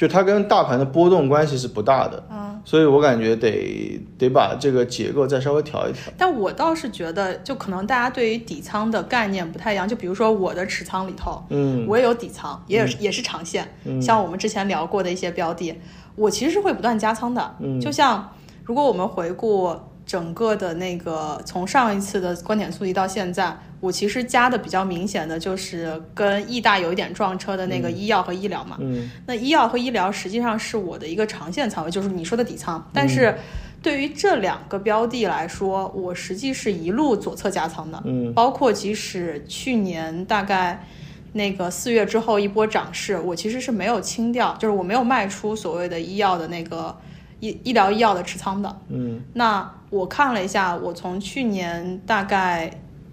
[0.00, 6.10] 就它跟大盘的波动关系是不大的，嗯所以我感觉得得把这个结构再稍微调一调。
[6.16, 9.86] 但我倒是觉得，就可能大家对于底仓的概念不太一样。
[9.86, 13.68] 就比如说我的持仓里头，嗯我也有底仓，也有、也是长线。
[14.00, 15.78] 像我们之前聊过的一些标的，
[16.16, 17.56] 我其实是会不断加仓的。
[17.60, 18.26] 嗯就像
[18.64, 19.76] 如果我们回顾
[20.06, 28.76] 整个的那个从上一次的观点速递到现在，我其实加的比较明显的就是跟易大有一点撞车的那个医药和医疗嘛。
[28.80, 32.84] 嗯那医药和医疗实际上是我的一个长线仓位，就是你说的底仓。
[32.92, 33.36] 但是
[33.82, 40.84] 对于这两个标的来说，我实际是一路左侧加仓的，嗯包括即使去年大概
[41.32, 46.94] 那个四月之后一波涨势，我其实是没有清掉，就是我没有卖出所谓的医药的那个
[47.38, 48.80] 医医疗医药的持仓的。
[48.88, 52.70] 嗯那我看了一下，我从去年大概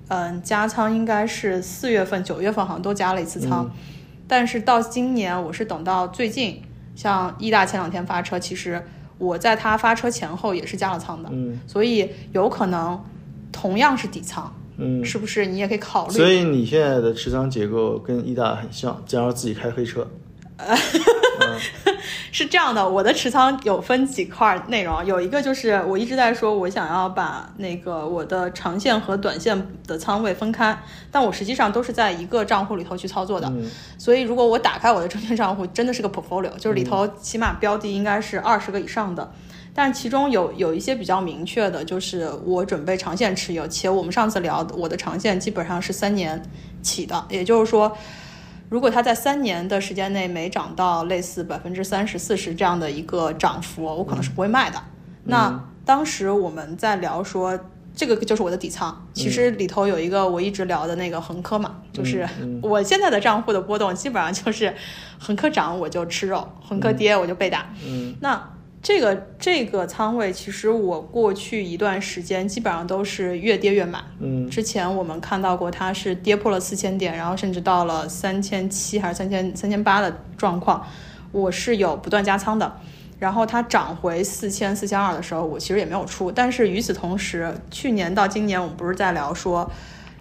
[0.08, 3.70] 嗯加仓应该是四月份、九月份好像都加了一次仓，
[4.28, 6.62] 但是到今年我是等到最近，
[6.96, 8.82] 像易大前两天发车，其实
[9.18, 13.04] 我在它发车前后也是加了仓的，嗯所以有可能
[13.52, 15.04] 同样是底仓，嗯。
[15.04, 16.14] 是不是你也可以考虑？
[16.14, 20.08] 所以你现在的持仓结构跟易大很像，加上自己开黑车。
[21.60, 21.72] 是
[22.58, 30.76] 这样的，我的持仓有分几块内容，有一个就是我一直在说，我想要把那个我的长线和短线的仓位分开，
[31.12, 33.48] 但我实际上都是在一个账户里头去操作的。
[33.50, 39.32] 嗯所以如果我打开我的证券账户，真的是个 portfolio，就是里头起码标的应该是二十个以上的。
[39.76, 46.42] 但其中有有一些比较明确的，就是我准备长线持有，且我们上次聊的我的长线基本上是三年
[46.82, 47.96] 起的，也就是说，
[48.70, 54.82] 如果它在三年的时间内没涨到类似百分之三十、四十这样的一个涨幅，我可能是不会卖的。
[55.24, 57.58] 那当时我们在聊说，
[57.96, 59.08] 这个就是我的底仓。
[59.14, 62.28] 其实里头有一个我一直聊的那个恒科嘛，就是
[62.62, 64.74] 我现在的账户的波动基本上就是
[65.18, 67.74] 恒科涨我就吃肉，恒科跌我就被打。
[67.86, 74.00] 嗯那这个这个仓位，其实我过去一段时间基本上都是越跌越买。
[74.20, 80.86] 嗯之前我们看到过它是跌破了四千点，然后甚至到了三千七还是三千三千八的状况，
[81.32, 82.72] 我是有不断加仓的。
[83.20, 86.32] 然后它涨回四千四千二的时候，我其实也没有出。
[86.32, 89.70] 但是与此同时，去年到今年，我们不是在聊说，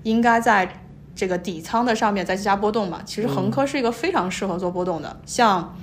[0.02, 0.80] 应该在
[1.14, 3.02] 这个底仓的上面再加波动嘛？
[3.04, 5.76] 其实恒科是一个非常适合做波动的，像。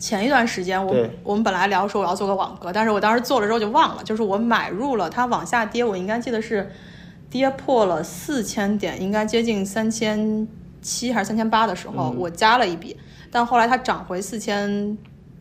[0.00, 1.08] 前一段时间我对。
[1.22, 6.68] 我们本来聊说我要做个网格，但是我当时做了之后就忘了，就是我买入了它往下跌，我应该记得是
[7.28, 10.48] 跌破了四千点，应该接近三千
[10.82, 12.96] 七还是三千八的时候，我加了一笔，
[13.30, 14.98] 但后来它涨回四千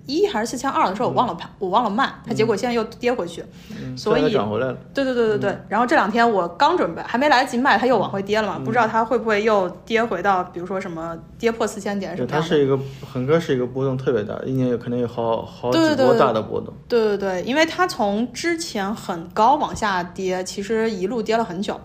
[0.09, 4.77] 一还是四千二的时候，我忘了盘，我忘了卖，它结果现在又跌回去，嗯，所以现在涨回来了。
[4.93, 5.57] 对对对对对。
[5.69, 12.27] 然后这两天我刚准备，还没来得及卖，它又往回跌了嘛，嗯不知道它会不会又跌回到，比如说什么跌破四千点什，么。
[12.27, 16.73] 它是一个恒哥是一个波动特别大，一年有可能有好好几波对对对大的波动。
[16.87, 21.79] 对对对，因为它从之前很高往下跌，其实一路跌了很久。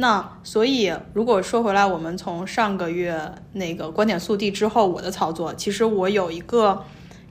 [0.00, 3.20] 那所以，如果说回来，我们从上个月
[3.54, 6.80] 那个观点速递之后，我的操作，其实我有一个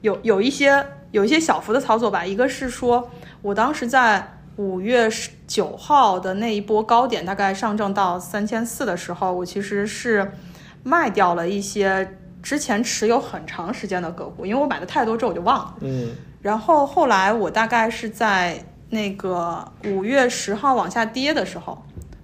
[0.00, 2.24] 有有一些有一些小幅的操作吧。
[2.24, 3.10] 一个是说
[3.42, 10.32] 我当时在五月十九号的那一波高点，大概上证到三千四的时候，我其实是
[10.82, 15.74] 卖掉了一些之前持有很长时间的个股，因为我买的太多之后我就忘了。
[15.80, 21.76] 嗯然后后来我大概是在那个五月十号往下跌的时候，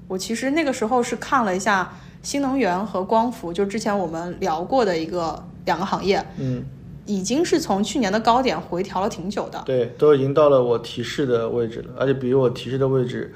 [0.06, 6.64] 我其实那个时候是看了一下新能源和光伏，就之前我们聊过的一个两个行业，嗯，
[7.06, 13.34] 已经是从去年的高点回调了挺久的，对，都已经到了我提示的位置了，而且比我提示的位置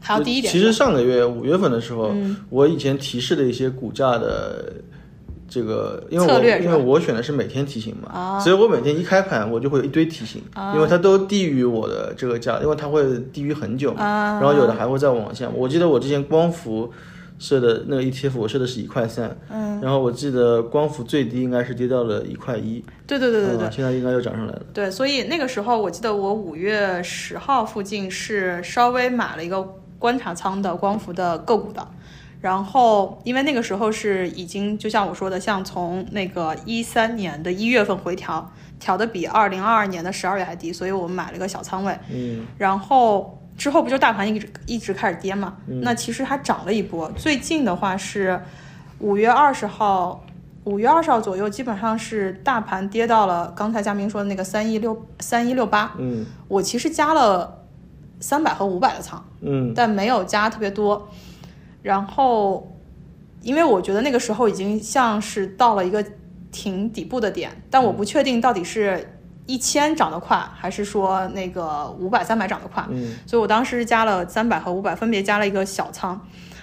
[0.00, 0.52] 还要低一点。
[0.52, 2.36] 其实上个月五月份的时候，嗯。
[2.50, 4.72] 我以前提示的一些股价的
[5.48, 8.40] 这个，因为我策略因为我选的是每天提醒嘛，啊。
[8.40, 10.42] 所以我每天一开盘我就会有一堆提醒，
[10.74, 13.02] 因为它都低于我的这个价，因为它会
[13.32, 14.40] 低于很久嘛，啊。
[14.40, 15.48] 然后有的还会再往下。
[15.54, 16.92] 我记得我之前光伏
[17.38, 24.62] 设的那个 ETF，我设的是一块三，嗯，然后我记得光伏最低应该是跌到了一块一，对对对对对嗯，现在应该又涨上来了。
[24.72, 29.62] 对，所以那个时候我记得我五月十号附近是稍微买了一个
[29.98, 31.86] 观察仓的光伏的个股的，
[32.40, 42.46] 然后因为那个时候是已经就像我说的，像从那个一三年的一月份回调，调的比二零二二年的十二月还低，所以我们买了一个小仓位，嗯。
[42.56, 45.56] 然后之后不就大盘一直一直开始跌嘛？
[45.82, 48.40] 那其实还涨了一波，最近的话是
[48.98, 50.24] 五月二十号，
[50.64, 57.64] 五月二十号左右，基本上是大盘跌到了刚才嘉明说的那个三一六三一六八，嗯我其实加了
[58.20, 61.08] 三百和五百的仓，嗯但没有加特别多。
[61.82, 62.76] 然后，
[63.42, 66.04] 因为我觉得那个时候已经像是到了一个
[66.50, 69.15] 挺底部的点，但我不确定到底是
[69.46, 72.84] 一千涨得快，还是说那个五百、三百涨得快。
[72.90, 76.20] 嗯所以我当时加了三百和五百，分别加了一个小仓。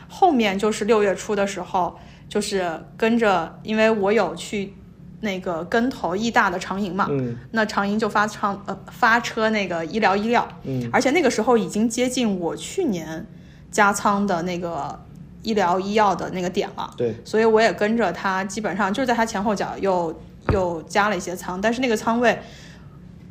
[0.10, 4.74] 后面就是六月初的时候，就是跟着，因为我有去
[5.22, 13.26] 那个跟投易大的长盈嘛，嗯那长盈就发仓呃发车那个医疗医疗，嗯而且那个时候已经接近我去年
[13.72, 15.02] 加仓的那个
[15.42, 20.14] 医疗医药的那个点了，对，所以我也跟着它，基本上就是在它前后脚又
[20.52, 22.38] 又加了一些仓，但是那个仓位。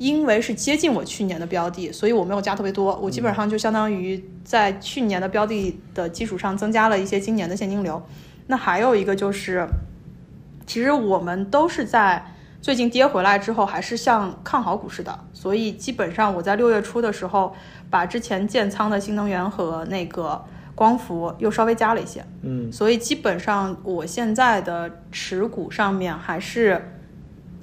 [0.02, 8.02] 因为是接近我去年的标的，所以我没有加特别多，我基本上就相当于在去年的标的的基础上增加了一些今年的现金流。
[8.48, 9.64] 那还有一个就是，
[10.66, 12.26] 其实我们都是在
[12.60, 17.54] 最近跌回来之后，还是向看好股市的，所以基本上我在六月初的时候，
[17.88, 20.44] 把之前建仓的新能源和那个
[20.74, 22.72] 光伏又稍微加了一些，嗯。
[22.72, 26.98] 所以基本上我现在的持股上面还是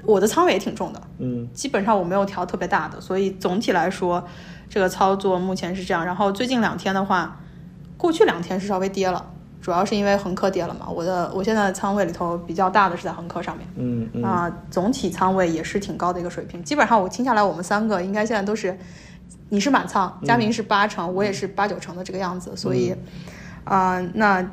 [0.10, 4.26] 我的仓位也挺重的，嗯基本上我没有调特别大的，所以总体来说，
[4.68, 6.04] 这个操作目前是这样。
[6.04, 7.40] 然后最近两天的话，
[7.96, 9.24] 过去两天是稍微跌了，
[9.62, 10.90] 主要是因为恒科跌了嘛。
[10.90, 16.64] 我的我现在的仓位里头比较大的是在恒科上面，嗯嗯啊、总体仓位也是挺高的一个水平。
[16.64, 18.76] 基本上我听下来，我们三个应该现在都是，
[19.50, 22.56] 你是满仓，佳明是八成，我也是八九成的这个样子。
[22.56, 22.96] 所以，
[23.64, 24.44] 啊、那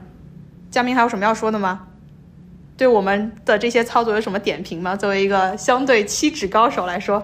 [0.70, 1.86] 佳明还有什么要说的吗？
[2.76, 4.94] 对我们的这些操作有什么点评吗？
[4.94, 7.22] 作为一个相对期指高手来说，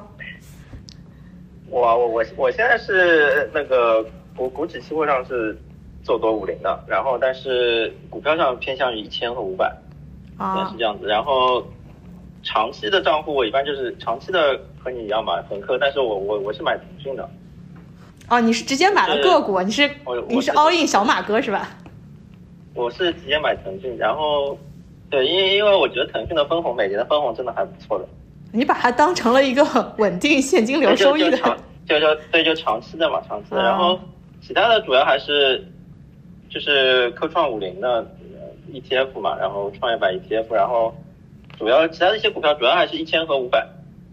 [1.68, 4.02] 我我我我现在是那个
[4.34, 5.56] 股股指期货上是
[6.02, 9.70] 做多五零的，然后但是股票上偏向于一千和五百，
[10.38, 11.06] 也啊是这样子。
[11.06, 11.62] 然后
[12.42, 17.28] 长期的账户我一般就是长期的和你一样嘛，恒科，但是我我我是买腾讯的，
[18.28, 21.68] 哦，你是直接买了个股，你是我我你是是 all in 小马哥是吧？
[22.74, 24.58] 我是直接买腾讯，然后
[25.12, 28.08] 对，因为因为我觉得腾讯的分红每年的分红真的还不错的，
[28.50, 29.62] 你把它当成了一个
[29.98, 31.36] 稳定现金流收益的
[31.86, 33.58] 就就就对就长期的嘛，长期的。
[33.58, 34.00] 哦然后
[34.40, 35.62] 其他的主要还是
[36.48, 40.94] 就是科创五零的呃 ETF 嘛，然后创业板 ETF，然后
[41.58, 43.66] 主要其他的一些股票主要还是一千和五百。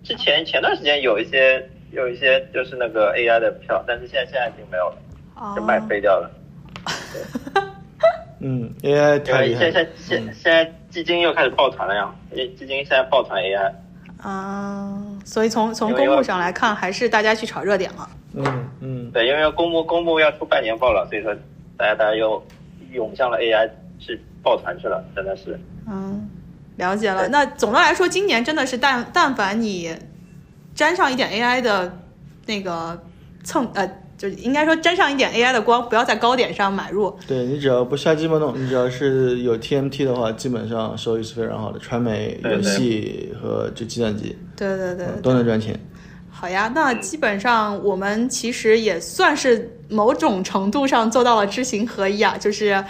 [0.04, 4.98] 之前前段时间有一些有一些就是那个 AI 的票，但是现在现在已经没有了，
[5.36, 6.30] 哦就卖飞掉了。
[8.42, 13.72] 嗯，AI 因为太厉害了现在，现现在基金又开始抱团了呀，因为基金现在抱团 AI。
[14.22, 18.10] 啊，所以从从公募上来看，还是大家去炒热点了。
[18.34, 21.34] 嗯嗯对，因为公募公募要出半年报了，所以说
[21.78, 22.44] 大家大家又
[22.92, 25.58] 涌向了 AI 去抱团去了，真的是。
[25.88, 26.30] 嗯，
[26.76, 27.30] 了解了。
[27.30, 29.96] 那总的来说，今年真的是但但凡你
[30.76, 31.98] 沾上一点 AI 的
[32.46, 33.02] 那个
[33.46, 33.90] 蹭呃，
[34.20, 37.18] 就应该说沾上一点 AI 的光，不要在高点上买入。
[37.26, 45.80] 对你只要不瞎鸡巴弄，你只要是有 TMT 的话，基本上收益是非常好的，传媒、游戏和就计算机对对对嗯都能赚钱。
[46.30, 52.84] 好呀，那基本上我们其实也算是某种程度上做到了知行合一啊，就是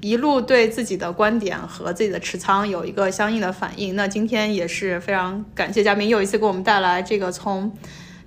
[0.00, 3.96] 一路对自己的观点和自己的持仓有一个相应的反应。
[3.96, 7.72] 那今天也是非常感谢嘉宾又一次给我们带来这个从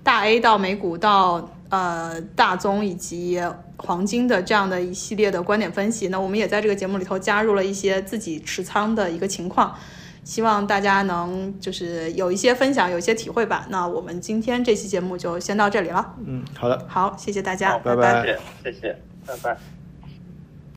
[0.01, 3.41] 大 A 到美股到呃大宗以及
[3.77, 6.07] 黄金的这样的一系列的观点分析。
[6.07, 9.75] 那我们也在这个节目里头加入了一些自己持仓的一个情况。
[10.23, 13.65] 希望大家能就是有一些分享，有一些体会吧。
[13.69, 16.15] 那我们今天这期节目就先到这里了。
[16.25, 16.85] 嗯，好的。
[16.85, 19.76] 好，谢谢大家，拜拜拜谢谢谢谢，拜拜。